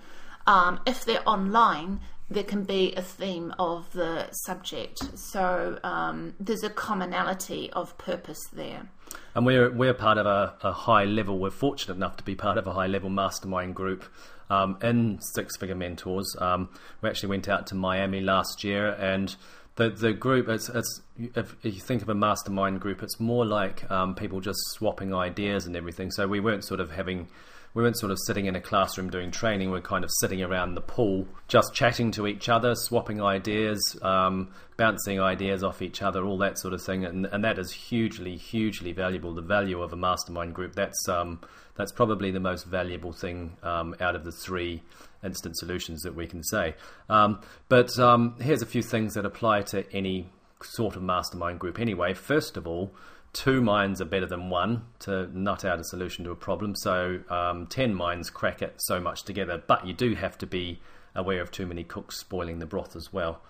Um, 0.47 0.81
if 0.87 1.05
they're 1.05 1.29
online, 1.29 2.01
there 2.31 2.45
can 2.45 2.63
be 2.63 2.95
a 2.95 3.03
theme 3.03 3.53
of 3.59 3.93
the 3.93 4.31
subject. 4.31 5.19
So 5.19 5.79
um, 5.83 6.35
there's 6.39 6.63
a 6.63 6.71
commonality 6.71 7.71
of 7.73 7.99
purpose 7.99 8.41
there. 8.53 8.89
And 9.35 9.45
we're 9.45 9.71
we're 9.71 9.95
part 9.95 10.19
of 10.19 10.27
a, 10.27 10.55
a, 10.63 10.73
high 10.73 11.05
level. 11.05 11.39
We're 11.39 11.51
fortunate 11.51 11.95
enough 11.95 12.17
to 12.19 12.25
be 12.25 12.37
part 12.37 12.59
of 12.59 12.67
a 12.67 12.73
high 12.73 12.87
level 12.87 13.11
mastermind 13.11 13.75
group 13.75 14.05
um, 14.49 14.79
in 14.83 15.19
Six 15.35 15.57
Figure 15.57 15.75
Mentors. 15.75 16.37
Um, 16.39 16.69
we 17.03 17.09
actually 17.09 17.31
went 17.31 17.49
out 17.49 17.67
to 17.69 17.75
Miami 17.75 18.21
last 18.21 18.63
year, 18.63 18.93
and 18.93 19.35
the 19.75 19.91
the 19.91 20.13
group. 20.13 20.49
It's, 20.49 20.69
it's 20.69 21.03
if, 21.17 21.57
you 21.63 21.73
think 21.73 22.03
of 22.03 22.09
a 22.09 22.15
mastermind 22.15 22.81
group, 22.81 23.03
it's 23.03 23.19
more 23.19 23.45
like 23.45 23.91
um, 23.91 24.15
people 24.15 24.41
just 24.41 24.61
swapping 24.71 25.13
ideas 25.13 25.67
and 25.67 25.75
everything. 25.75 26.13
So 26.13 26.29
we 26.29 26.39
weren't 26.39 26.65
sort 26.65 26.79
of 26.79 26.93
having 26.93 27.29
we 27.73 27.83
weren't 27.83 27.99
sort 27.99 28.11
of 28.11 28.19
sitting 28.27 28.47
in 28.47 28.57
a 28.57 28.61
classroom 28.61 29.11
doing 29.11 29.31
training. 29.31 29.69
We 29.69 29.79
we're 29.79 29.83
kind 29.83 30.05
of 30.05 30.11
sitting 30.21 30.43
around 30.43 30.75
the 30.75 30.81
pool, 30.81 31.29
just 31.47 31.73
chatting 31.73 32.11
to 32.13 32.27
each 32.27 32.49
other, 32.49 32.75
swapping 32.75 33.23
ideas, 33.23 33.97
um, 34.03 34.51
bouncing 34.77 35.21
ideas 35.21 35.63
off 35.63 35.81
each 35.81 36.03
other, 36.03 36.25
all 36.25 36.39
that 36.39 36.59
sort 36.59 36.75
of 36.75 36.83
thing. 36.83 37.05
And, 37.05 37.27
and 37.27 37.45
that 37.45 37.59
is 37.59 37.71
hugely, 37.71 38.37
hugely 38.37 38.93
valuable. 38.93 39.35
The 39.35 39.43
value 39.43 39.83
of 39.83 39.93
a 39.93 39.97
mastermind 39.97 40.55
group. 40.55 40.75
That's 40.75 41.09
um, 41.09 41.41
that's 41.77 41.93
probably 41.93 42.31
the 42.31 42.41
most 42.41 42.67
valuable 42.67 43.13
thing 43.13 43.57
um, 43.63 43.95
out 44.01 44.17
of 44.17 44.25
the 44.25 44.33
three 44.33 44.83
instant 45.23 45.57
solutions 45.57 46.03
that 46.03 46.15
we 46.15 46.27
can 46.27 46.43
say. 46.43 46.75
Um, 47.09 47.41
but 47.69 47.97
um, 47.99 48.37
here's 48.41 48.63
a 48.63 48.67
few 48.67 48.83
things 48.83 49.15
that 49.15 49.25
apply 49.25 49.63
to 49.63 49.85
any 49.93 50.29
sort 50.63 50.97
of 50.97 51.03
mastermind 51.03 51.61
group. 51.61 51.79
Anyway, 51.79 52.15
first 52.15 52.57
of 52.57 52.67
all 52.67 52.93
two 53.33 53.61
minds 53.61 54.01
are 54.01 54.07
better 54.07 54.27
than 54.27 54.51
one 54.51 54.83
to 55.01 55.29
nut 55.39 55.65
out 55.65 55.81
a 55.81 55.85
solution 55.85 56.25
to 56.25 56.31
a 56.31 56.37
problem. 56.37 56.75
So 56.75 57.21
um, 57.29 57.67
ten 57.67 57.95
minds 57.95 58.31
crack 58.31 58.63
it 58.63 58.75
so 58.79 59.01
much 59.01 59.23
together, 59.25 59.63
but 59.67 59.87
you 59.87 59.93
do 59.93 60.15
have 60.15 60.37
to 60.39 60.47
be 60.47 60.81
aware 61.15 61.41
of 61.41 61.51
too 61.51 61.67
many 61.67 61.85
cooks 61.85 62.19
spoiling 62.19 62.59
the 62.59 62.67
broth 62.67 62.97
as 62.97 63.13
well. 63.13 63.43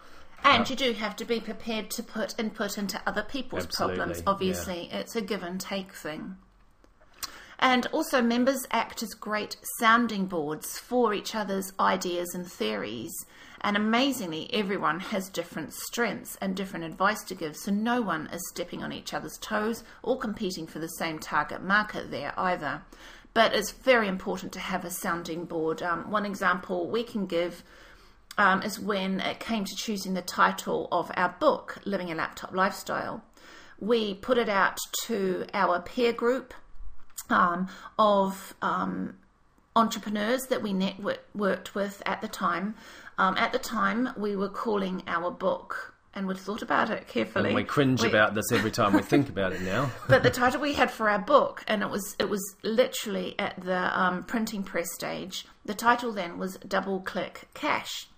And 0.43 0.69
you 0.71 0.77
do 0.77 0.93
have 0.93 1.17
to 1.17 1.25
be 1.25 1.39
prepared 1.39 1.91
to 1.91 2.03
put 2.03 2.39
input 2.39 2.79
into 2.79 3.01
other 3.07 3.23
people's 3.23 3.67
problems. 3.67 4.23
Obviously, 4.27 4.89
it's 4.91 5.15
a 5.15 5.21
give 5.21 5.43
and 5.43 5.61
take 5.61 5.93
thing. 5.93 6.37
And 7.59 7.87
also, 7.89 8.23
members 8.23 8.67
act 8.71 9.03
as 9.03 9.11
great 9.11 9.57
sounding 9.79 10.25
boards 10.25 10.79
for 10.79 11.13
each 11.13 11.35
other's 11.35 11.75
ideas 11.79 12.35
and 12.35 12.51
theories. 12.51 13.13
And 13.63 13.77
amazingly, 13.77 14.49
everyone 14.55 15.01
has 15.01 15.29
different 15.29 15.75
strengths 15.75 16.37
and 16.41 16.57
different 16.57 16.87
advice 16.87 17.23
to 17.25 17.35
give, 17.35 17.57
so 17.57 17.71
no 17.71 18.01
one 18.01 18.29
is 18.33 18.49
stepping 18.49 18.83
on 18.83 18.93
each 18.93 19.13
other's 19.13 19.37
toes 19.39 19.85
or 20.03 20.19
competing 20.19 20.67
for 20.67 20.79
the 20.79 20.89
same 20.89 21.19
target 21.19 21.63
market 21.63 22.11
there 22.11 22.33
either. 22.39 22.83
But 23.35 23.55
it's 23.55 23.71
very 23.71 24.09
important 24.09 24.53
to 24.55 24.61
have 24.61 24.85
a 24.85 24.91
sounding 24.91 25.45
board. 25.45 25.83
Um, 25.83 26.11
one 26.11 26.25
example 26.25 26.89
we 26.89 27.03
can 27.03 27.27
give 27.27 27.63
um, 28.39 28.63
is 28.63 28.81
when 28.81 29.21
it 29.21 29.41
came 29.41 29.65
to 29.67 29.77
choosing 29.77 30.15
the 30.15 30.23
title 30.23 30.89
of 30.91 31.11
our 31.15 31.37
book, 31.39 31.79
Living 31.85 32.11
a 32.11 32.15
Laptop 32.15 32.55
Lifestyle. 32.55 33.23
We 33.79 34.15
put 34.15 34.39
it 34.39 34.49
out 34.49 34.79
to 35.05 35.47
our 35.53 35.81
peer 35.81 36.13
group 36.13 36.55
um, 37.29 37.69
of 37.99 38.55
um, 38.63 39.17
entrepreneurs 39.77 40.43
that 40.47 40.63
we 40.63 40.73
networked 40.73 41.75
with 41.75 42.03
at 42.07 42.21
the 42.21 42.29
time. 42.29 42.75
Um, 43.19 43.37
at 43.37 43.53
the 43.53 43.59
time, 43.59 44.11
we 44.17 44.35
were 44.37 44.49
calling 44.49 45.03
our 45.07 45.31
book, 45.31 45.95
and 46.15 46.27
we'd 46.27 46.39
thought 46.39 46.63
about 46.63 46.91
it 46.91 47.07
carefully. 47.07 47.51
And 47.51 47.55
we 47.55 47.65
cringe 47.65 48.03
We- 48.03 48.09
about 48.09 48.35
this 48.35 48.51
every 48.53 48.71
time 48.71 48.93
we 48.95 49.03
think 49.03 49.29
about 49.29 49.53
it 49.53 49.61
now. 49.63 49.91
but 50.09 50.23
the 50.23 50.31
title 50.43 50.61
we 50.61 50.73
had 50.75 50.91
for 50.91 51.09
our 51.09 51.19
book, 51.19 51.63
and 51.69 51.83
it 51.83 51.91
was 51.91 52.17
it 52.19 52.29
was 52.29 52.43
literally 52.63 53.35
at 53.39 53.61
the 53.61 53.99
um, 53.99 54.25
printing 54.25 54.63
press 54.63 54.93
stage. 54.95 55.47
The 55.65 55.75
title 55.75 56.13
then 56.13 56.39
was 56.39 56.57
Double 56.67 57.01
Click 57.01 57.49
Cash. 57.55 58.09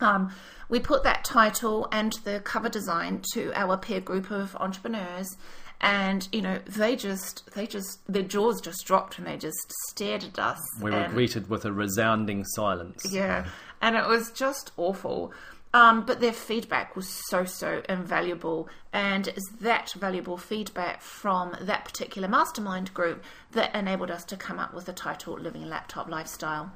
Um, 0.00 0.32
we 0.68 0.78
put 0.80 1.02
that 1.04 1.24
title 1.24 1.88
and 1.90 2.12
the 2.24 2.40
cover 2.40 2.68
design 2.68 3.22
to 3.32 3.52
our 3.54 3.76
peer 3.76 4.00
group 4.00 4.30
of 4.30 4.54
entrepreneurs, 4.56 5.36
and 5.80 6.28
you 6.32 6.42
know 6.42 6.58
they 6.66 6.96
just 6.96 7.50
they 7.54 7.66
just 7.66 8.00
their 8.12 8.22
jaws 8.22 8.60
just 8.60 8.84
dropped 8.86 9.18
and 9.18 9.26
they 9.26 9.36
just 9.36 9.72
stared 9.88 10.24
at 10.24 10.38
us. 10.38 10.58
We 10.80 10.90
were 10.90 10.98
and- 10.98 11.14
greeted 11.14 11.48
with 11.48 11.64
a 11.64 11.72
resounding 11.72 12.44
silence. 12.44 13.10
yeah, 13.10 13.46
and 13.80 13.96
it 13.96 14.06
was 14.06 14.30
just 14.32 14.72
awful. 14.76 15.32
Um, 15.74 16.06
but 16.06 16.20
their 16.20 16.32
feedback 16.32 16.96
was 16.96 17.06
so, 17.28 17.44
so 17.44 17.82
invaluable. 17.90 18.70
And 18.92 19.28
it's 19.28 19.50
that 19.60 19.92
valuable 19.92 20.38
feedback 20.38 21.02
from 21.02 21.54
that 21.60 21.84
particular 21.84 22.26
mastermind 22.26 22.94
group 22.94 23.22
that 23.52 23.74
enabled 23.74 24.10
us 24.10 24.24
to 24.24 24.36
come 24.38 24.58
up 24.58 24.72
with 24.72 24.86
the 24.86 24.94
title 24.94 25.38
Living 25.38 25.62
a 25.62 25.66
Laptop 25.66 26.08
Lifestyle. 26.08 26.72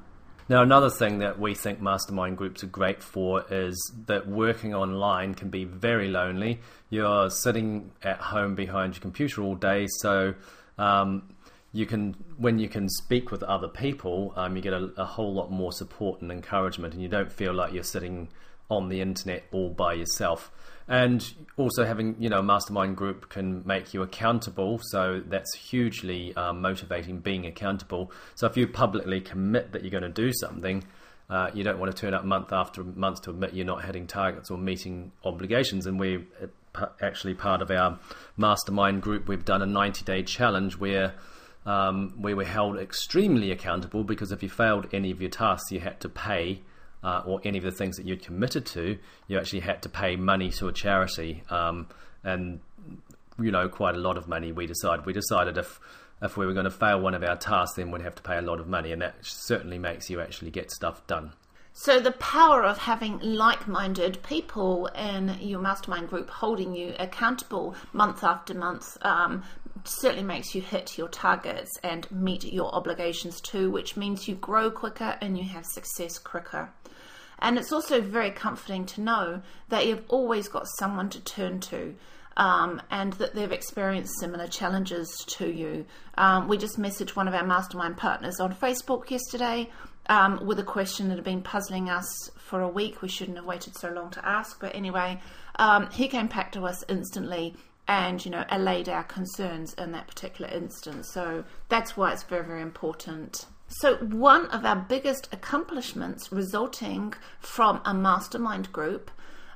Now, 0.49 0.61
another 0.61 0.89
thing 0.89 1.19
that 1.19 1.39
we 1.39 1.55
think 1.55 1.81
mastermind 1.81 2.37
groups 2.37 2.63
are 2.63 2.67
great 2.67 3.01
for 3.01 3.45
is 3.49 3.93
that 4.07 4.27
working 4.27 4.75
online 4.75 5.35
can 5.35 5.49
be 5.49 5.63
very 5.63 6.09
lonely. 6.09 6.59
You're 6.89 7.29
sitting 7.29 7.91
at 8.01 8.17
home 8.17 8.53
behind 8.53 8.95
your 8.95 9.01
computer 9.01 9.41
all 9.41 9.55
day, 9.55 9.87
so 10.01 10.35
um, 10.77 11.33
you 11.71 11.85
can, 11.85 12.15
when 12.37 12.59
you 12.59 12.67
can 12.67 12.89
speak 12.89 13.31
with 13.31 13.41
other 13.43 13.69
people, 13.69 14.33
um, 14.35 14.57
you 14.57 14.61
get 14.61 14.73
a, 14.73 14.91
a 14.97 15.05
whole 15.05 15.33
lot 15.33 15.49
more 15.49 15.71
support 15.71 16.21
and 16.21 16.29
encouragement, 16.29 16.93
and 16.93 17.01
you 17.01 17.09
don't 17.09 17.31
feel 17.31 17.53
like 17.53 17.71
you're 17.71 17.83
sitting 17.83 18.27
on 18.69 18.89
the 18.89 19.01
internet 19.01 19.43
all 19.51 19.69
by 19.69 19.93
yourself. 19.93 20.51
And 20.87 21.33
also 21.55 21.85
having, 21.85 22.15
you 22.19 22.29
know, 22.29 22.39
a 22.39 22.43
mastermind 22.43 22.97
group 22.97 23.29
can 23.29 23.65
make 23.65 23.93
you 23.93 24.01
accountable. 24.01 24.79
So 24.83 25.21
that's 25.25 25.55
hugely 25.55 26.35
um, 26.35 26.61
motivating 26.61 27.19
being 27.19 27.45
accountable. 27.45 28.11
So 28.35 28.47
if 28.47 28.57
you 28.57 28.67
publicly 28.67 29.21
commit 29.21 29.71
that 29.71 29.83
you're 29.83 29.91
going 29.91 30.03
to 30.03 30.09
do 30.09 30.33
something, 30.33 30.83
uh, 31.29 31.51
you 31.53 31.63
don't 31.63 31.79
want 31.79 31.95
to 31.95 31.99
turn 31.99 32.13
up 32.13 32.25
month 32.25 32.51
after 32.51 32.83
month 32.83 33.21
to 33.23 33.29
admit 33.29 33.53
you're 33.53 33.65
not 33.65 33.85
hitting 33.85 34.07
targets 34.07 34.51
or 34.51 34.57
meeting 34.57 35.13
obligations. 35.23 35.85
And 35.85 35.97
we're 35.97 36.25
actually 37.01 37.33
part 37.33 37.61
of 37.61 37.71
our 37.71 37.99
mastermind 38.37 39.01
group, 39.01 39.27
we've 39.27 39.45
done 39.45 39.61
a 39.61 39.65
90 39.65 40.03
day 40.05 40.23
challenge 40.23 40.77
where 40.77 41.13
um, 41.65 42.13
we 42.19 42.33
were 42.33 42.43
held 42.43 42.77
extremely 42.77 43.51
accountable 43.51 44.03
because 44.03 44.31
if 44.31 44.43
you 44.43 44.49
failed 44.49 44.87
any 44.91 45.11
of 45.11 45.21
your 45.21 45.29
tasks, 45.29 45.71
you 45.71 45.79
had 45.79 45.99
to 46.01 46.09
pay 46.09 46.61
uh, 47.03 47.23
or 47.25 47.41
any 47.43 47.57
of 47.57 47.63
the 47.63 47.71
things 47.71 47.97
that 47.97 48.05
you'd 48.05 48.23
committed 48.23 48.65
to, 48.67 48.97
you 49.27 49.37
actually 49.37 49.59
had 49.61 49.81
to 49.81 49.89
pay 49.89 50.15
money 50.15 50.49
to 50.51 50.67
a 50.67 50.73
charity, 50.73 51.43
um, 51.49 51.87
and 52.23 52.59
you 53.39 53.51
know 53.51 53.67
quite 53.67 53.95
a 53.95 53.99
lot 53.99 54.17
of 54.17 54.27
money. 54.27 54.51
We 54.51 54.67
decided 54.67 55.05
we 55.05 55.13
decided 55.13 55.57
if 55.57 55.79
if 56.21 56.37
we 56.37 56.45
were 56.45 56.53
going 56.53 56.65
to 56.65 56.71
fail 56.71 57.01
one 57.01 57.13
of 57.13 57.23
our 57.23 57.35
tasks, 57.35 57.75
then 57.75 57.91
we'd 57.91 58.01
have 58.01 58.15
to 58.15 58.23
pay 58.23 58.37
a 58.37 58.41
lot 58.41 58.59
of 58.59 58.67
money, 58.67 58.91
and 58.91 59.01
that 59.01 59.15
certainly 59.21 59.77
makes 59.77 60.09
you 60.09 60.21
actually 60.21 60.51
get 60.51 60.71
stuff 60.71 61.05
done. 61.07 61.33
So, 61.75 61.99
the 61.99 62.11
power 62.11 62.63
of 62.63 62.77
having 62.77 63.19
like 63.19 63.67
minded 63.67 64.21
people 64.21 64.85
in 64.95 65.35
your 65.41 65.59
mastermind 65.59 66.07
group 66.07 66.29
holding 66.29 66.75
you 66.75 66.93
accountable 66.99 67.75
month 67.93 68.23
after 68.23 68.53
month 68.53 68.95
um, 69.01 69.43
certainly 69.83 70.23
makes 70.23 70.53
you 70.53 70.61
hit 70.61 70.99
your 70.99 71.07
targets 71.07 71.71
and 71.83 72.09
meet 72.11 72.45
your 72.45 72.73
obligations 72.73 73.41
too, 73.41 73.71
which 73.71 73.97
means 73.97 74.27
you 74.27 74.35
grow 74.35 74.69
quicker 74.69 75.17
and 75.19 75.35
you 75.35 75.43
have 75.45 75.65
success 75.65 76.19
quicker. 76.19 76.69
And 77.43 77.59
it's 77.59 77.71
also 77.71 78.01
very 78.01 78.31
comforting 78.31 78.85
to 78.87 79.01
know 79.01 79.41
that 79.69 79.85
you've 79.85 80.05
always 80.07 80.47
got 80.47 80.65
someone 80.79 81.09
to 81.09 81.19
turn 81.23 81.59
to. 81.59 81.95
Um, 82.35 82.81
and 82.89 83.13
that 83.13 83.35
they've 83.35 83.51
experienced 83.51 84.19
similar 84.19 84.47
challenges 84.47 85.07
to 85.37 85.47
you. 85.47 85.85
Um, 86.17 86.47
we 86.47 86.57
just 86.57 86.79
messaged 86.79 87.15
one 87.15 87.27
of 87.27 87.35
our 87.35 87.45
mastermind 87.45 87.97
partners 87.97 88.39
on 88.39 88.55
Facebook 88.55 89.11
yesterday 89.11 89.69
um, 90.07 90.43
with 90.43 90.57
a 90.57 90.63
question 90.63 91.09
that 91.09 91.15
had 91.17 91.23
been 91.23 91.43
puzzling 91.43 91.91
us 91.91 92.31
for 92.35 92.61
a 92.61 92.67
week. 92.67 93.03
We 93.03 93.07
shouldn't 93.07 93.37
have 93.37 93.45
waited 93.45 93.77
so 93.77 93.91
long 93.91 94.09
to 94.11 94.27
ask, 94.27 94.59
but 94.59 94.73
anyway, 94.73 95.21
um, 95.57 95.91
he 95.91 96.07
came 96.07 96.25
back 96.25 96.53
to 96.53 96.63
us 96.63 96.83
instantly 96.89 97.55
and 97.87 98.23
you 98.23 98.31
know 98.31 98.45
allayed 98.49 98.89
our 98.89 99.03
concerns 99.03 99.73
in 99.75 99.91
that 99.91 100.07
particular 100.07 100.49
instance. 100.49 101.11
So 101.13 101.43
that's 101.69 101.95
why 101.95 102.13
it's 102.13 102.23
very 102.23 102.45
very 102.45 102.61
important. 102.61 103.45
So, 103.77 103.95
one 103.95 104.45
of 104.47 104.65
our 104.65 104.75
biggest 104.75 105.29
accomplishments 105.33 106.31
resulting 106.31 107.15
from 107.39 107.81
a 107.83 107.93
mastermind 107.93 108.71
group 108.71 109.09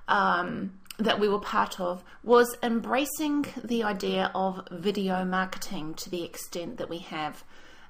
um, 0.08 0.74
that 0.98 1.20
we 1.20 1.30
were 1.30 1.40
part 1.40 1.80
of 1.80 2.04
was 2.24 2.58
embracing 2.64 3.46
the 3.64 3.84
idea 3.84 4.32
of 4.34 4.68
video 4.72 5.24
marketing 5.24 5.94
to 5.96 6.10
the 6.10 6.24
extent 6.24 6.78
that 6.78 6.90
we 6.90 6.98
have. 6.98 7.44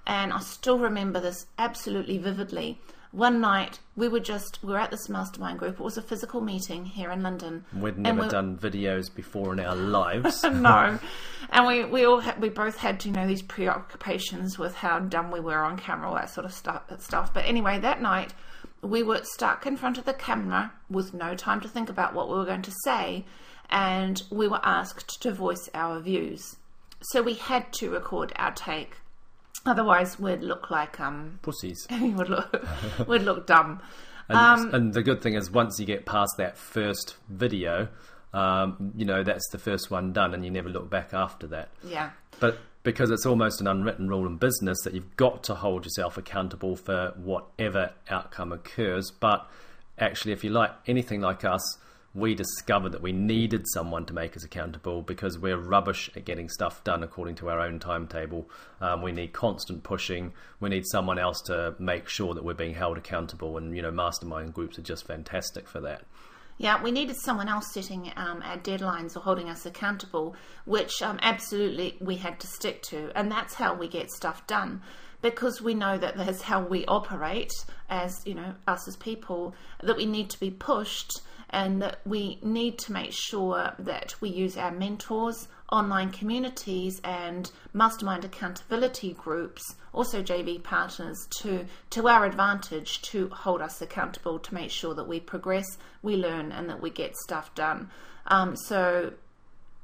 And 0.06 0.34
I 0.34 0.42
still 0.42 0.78
remember 0.78 1.22
this 1.22 1.46
absolutely 1.58 2.18
vividly. 2.18 2.82
One 3.18 3.42
night 3.42 3.80
we 3.96 4.08
were 4.10 4.20
just 4.20 4.60
we 4.62 4.74
were 4.74 4.78
at 4.80 4.92
this 4.92 5.10
mastermind 5.10 5.58
group. 5.58 5.80
It 5.80 5.84
was 5.84 5.98
a 5.98 6.04
physical 6.04 6.40
meeting 6.40 6.86
here 6.86 7.10
in 7.10 7.24
London. 7.24 7.66
We'd 7.74 7.98
never 7.98 8.22
we- 8.22 8.28
done 8.28 8.56
videos 8.58 9.14
before 9.14 9.54
in 9.54 9.60
our 9.60 9.76
lives. 10.00 10.44
no, 10.44 11.00
and 11.50 11.66
we 11.66 11.84
we 11.84 12.06
all 12.06 12.20
had, 12.20 12.40
we 12.40 12.50
both 12.50 12.78
had 12.78 13.04
you 13.04 13.12
know 13.12 13.26
these 13.26 13.42
preoccupations 13.42 14.60
with 14.60 14.76
how 14.76 15.00
dumb 15.00 15.32
we 15.32 15.40
were 15.40 15.64
on 15.64 15.78
camera, 15.80 16.10
all 16.10 16.14
that 16.14 16.30
sort 16.30 16.46
of 16.46 16.54
stuff. 16.54 16.84
Stuff. 17.02 17.34
But 17.34 17.46
anyway, 17.46 17.80
that 17.80 18.04
night 18.04 18.36
we 18.84 19.02
were 19.02 19.22
stuck 19.24 19.66
in 19.66 19.78
front 19.78 19.98
of 19.98 20.06
the 20.06 20.14
camera 20.14 20.72
with 20.88 21.16
no 21.16 21.34
time 21.34 21.60
to 21.62 21.68
think 21.68 21.90
about 21.90 22.14
what 22.14 22.30
we 22.30 22.36
were 22.36 22.46
going 22.46 22.62
to 22.62 22.74
say, 22.84 23.26
and 23.72 24.22
we 24.30 24.48
were 24.48 24.62
asked 24.64 25.24
to 25.24 25.34
voice 25.34 25.68
our 25.74 26.00
views. 26.00 26.58
So 27.02 27.24
we 27.24 27.34
had 27.34 27.74
to 27.74 27.90
record 27.90 28.32
our 28.36 28.52
take, 28.52 28.98
otherwise 29.66 30.20
we'd 30.20 30.42
look 30.42 30.70
like 30.72 31.00
um 31.00 31.40
Pussies. 31.44 31.88
would 31.92 32.30
look 32.30 32.66
would 33.08 33.24
look 33.24 33.48
dumb. 33.48 33.82
And, 34.30 34.38
Um, 34.38 34.74
and 34.76 34.94
the 34.94 35.04
good 35.04 35.22
thing 35.22 35.36
is, 35.36 35.50
once 35.50 35.80
you 35.80 35.86
get 35.86 36.06
past 36.06 36.34
that 36.38 36.58
first 36.58 37.16
video, 37.30 37.88
um, 38.34 38.92
you 38.98 39.06
know 39.06 39.24
that's 39.24 39.48
the 39.54 39.58
first 39.58 39.90
one 39.90 40.12
done, 40.12 40.34
and 40.34 40.44
you 40.44 40.52
never 40.52 40.68
look 40.68 40.90
back 40.90 41.14
after 41.14 41.48
that. 41.48 41.70
Yeah. 41.82 42.10
But 42.42 42.60
because 42.84 43.10
it's 43.10 43.26
almost 43.26 43.62
an 43.62 43.68
unwritten 43.68 44.10
rule 44.10 44.28
in 44.28 44.36
business 44.36 44.78
that 44.84 44.94
you've 44.94 45.16
got 45.16 45.44
to 45.44 45.56
hold 45.56 45.86
yourself 45.86 46.18
accountable 46.18 46.76
for 46.76 47.14
whatever 47.16 47.92
outcome 48.10 48.52
occurs. 48.52 49.12
But 49.12 49.50
actually, 49.98 50.34
if 50.34 50.44
you 50.44 50.50
like 50.50 50.72
anything 50.88 51.22
like 51.22 51.46
us, 51.46 51.78
we 52.14 52.34
discovered 52.34 52.92
that 52.94 53.02
we 53.02 53.12
needed 53.12 53.66
someone 53.74 54.06
to 54.06 54.14
make 54.14 54.36
us 54.36 54.44
accountable 54.44 55.02
because 55.02 55.38
we're 55.38 55.58
rubbish 55.58 56.10
at 56.16 56.26
getting 56.26 56.50
stuff 56.50 56.84
done 56.84 57.04
according 57.04 57.36
to 57.36 57.50
our 57.50 57.60
own 57.60 57.80
timetable. 57.80 58.50
Um, 58.82 59.02
we 59.02 59.12
need 59.12 59.34
constant 59.34 59.84
pushing. 59.84 60.34
We 60.60 60.70
need 60.70 60.86
someone 60.88 61.20
else 61.20 61.42
to 61.44 61.76
make 61.80 62.10
sure 62.10 62.34
that 62.34 62.44
we're 62.44 62.54
being 62.54 62.74
held 62.74 62.98
accountable. 62.98 63.58
And, 63.58 63.76
you 63.76 63.82
know, 63.82 63.92
mastermind 63.92 64.54
groups 64.54 64.80
are 64.80 64.84
just 64.84 65.06
fantastic 65.06 65.68
for 65.68 65.80
that. 65.82 66.06
Yeah, 66.58 66.82
we 66.82 66.92
needed 66.92 67.18
someone 67.18 67.50
else 67.50 67.72
setting 67.72 68.12
um, 68.16 68.42
our 68.44 68.58
deadlines 68.58 69.16
or 69.16 69.20
holding 69.20 69.48
us 69.48 69.68
accountable, 69.68 70.36
which 70.66 71.04
um, 71.04 71.20
absolutely 71.22 71.98
we 72.02 72.16
had 72.16 72.40
to 72.40 72.48
stick 72.48 72.82
to. 72.84 73.12
And 73.16 73.32
that's 73.32 73.54
how 73.54 73.76
we 73.76 73.88
get 73.88 74.10
stuff 74.10 74.48
done 74.48 74.82
because 75.22 75.62
we 75.62 75.74
know 75.74 75.98
that 75.98 76.18
that's 76.18 76.42
how 76.42 76.64
we 76.64 76.86
operate 76.86 77.52
as, 77.90 78.22
you 78.26 78.34
know, 78.34 78.56
us 78.68 78.88
as 78.88 78.96
people, 78.96 79.54
that 79.84 79.98
we 79.98 80.06
need 80.06 80.30
to 80.32 80.40
be 80.40 80.50
pushed 80.50 81.22
and 81.50 81.82
that 81.82 82.00
we 82.06 82.40
need 82.42 82.78
to 82.78 82.92
make 82.92 83.12
sure 83.12 83.74
that 83.80 84.16
we 84.20 84.30
use 84.30 84.58
our 84.58 84.72
mentors, 84.72 85.48
online 85.72 86.12
communities, 86.12 87.00
and 87.04 87.52
mastermind 87.74 88.26
accountability 88.26 89.14
groups, 89.14 89.76
also 89.94 90.22
JV 90.22 90.62
partners, 90.62 91.28
to, 91.40 91.66
to 91.90 92.08
our 92.08 92.26
advantage 92.26 93.02
to 93.04 93.30
hold 93.30 93.62
us 93.62 93.82
accountable 93.82 94.40
to 94.40 94.54
make 94.54 94.72
sure 94.72 94.94
that 94.94 95.08
we 95.08 95.20
progress, 95.20 95.78
we 96.02 96.16
learn, 96.16 96.52
and 96.52 96.70
that 96.70 96.82
we 96.82 96.90
get 96.90 97.16
stuff 97.18 97.54
done. 97.56 97.90
Um, 98.28 98.56
so, 98.56 99.14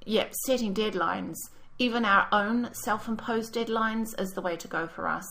yeah, 0.05 0.27
setting 0.45 0.73
deadlines, 0.73 1.35
even 1.79 2.05
our 2.05 2.27
own 2.31 2.73
self 2.73 3.07
imposed 3.07 3.53
deadlines, 3.53 4.19
is 4.19 4.31
the 4.31 4.41
way 4.41 4.57
to 4.57 4.67
go 4.67 4.87
for 4.87 5.07
us. 5.07 5.25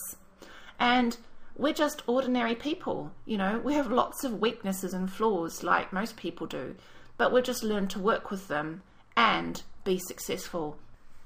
And 0.79 1.17
we're 1.57 1.73
just 1.73 2.03
ordinary 2.07 2.55
people. 2.55 3.13
You 3.27 3.39
know, 3.39 3.59
we 3.59 3.75
have 3.75 3.91
lots 3.91 4.25
of 4.25 4.41
weaknesses 4.41 4.95
and 4.95 5.11
flaws 5.11 5.63
like 5.63 5.93
most 5.93 6.17
people 6.17 6.47
do, 6.47 6.75
but 7.17 7.33
we've 7.33 7.45
just 7.45 7.63
learned 7.63 7.91
to 7.91 7.99
work 7.99 8.31
with 8.31 8.49
them 8.49 8.83
and 9.17 9.63
be 9.85 9.99
successful. 9.99 10.79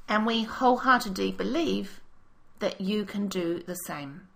And 0.09 0.27
we 0.27 0.43
wholeheartedly 0.45 1.33
believe 1.33 2.01
that 2.59 2.81
you 2.81 3.05
can 3.05 3.29
do 3.29 3.62
the 3.67 3.75
same. 3.75 4.29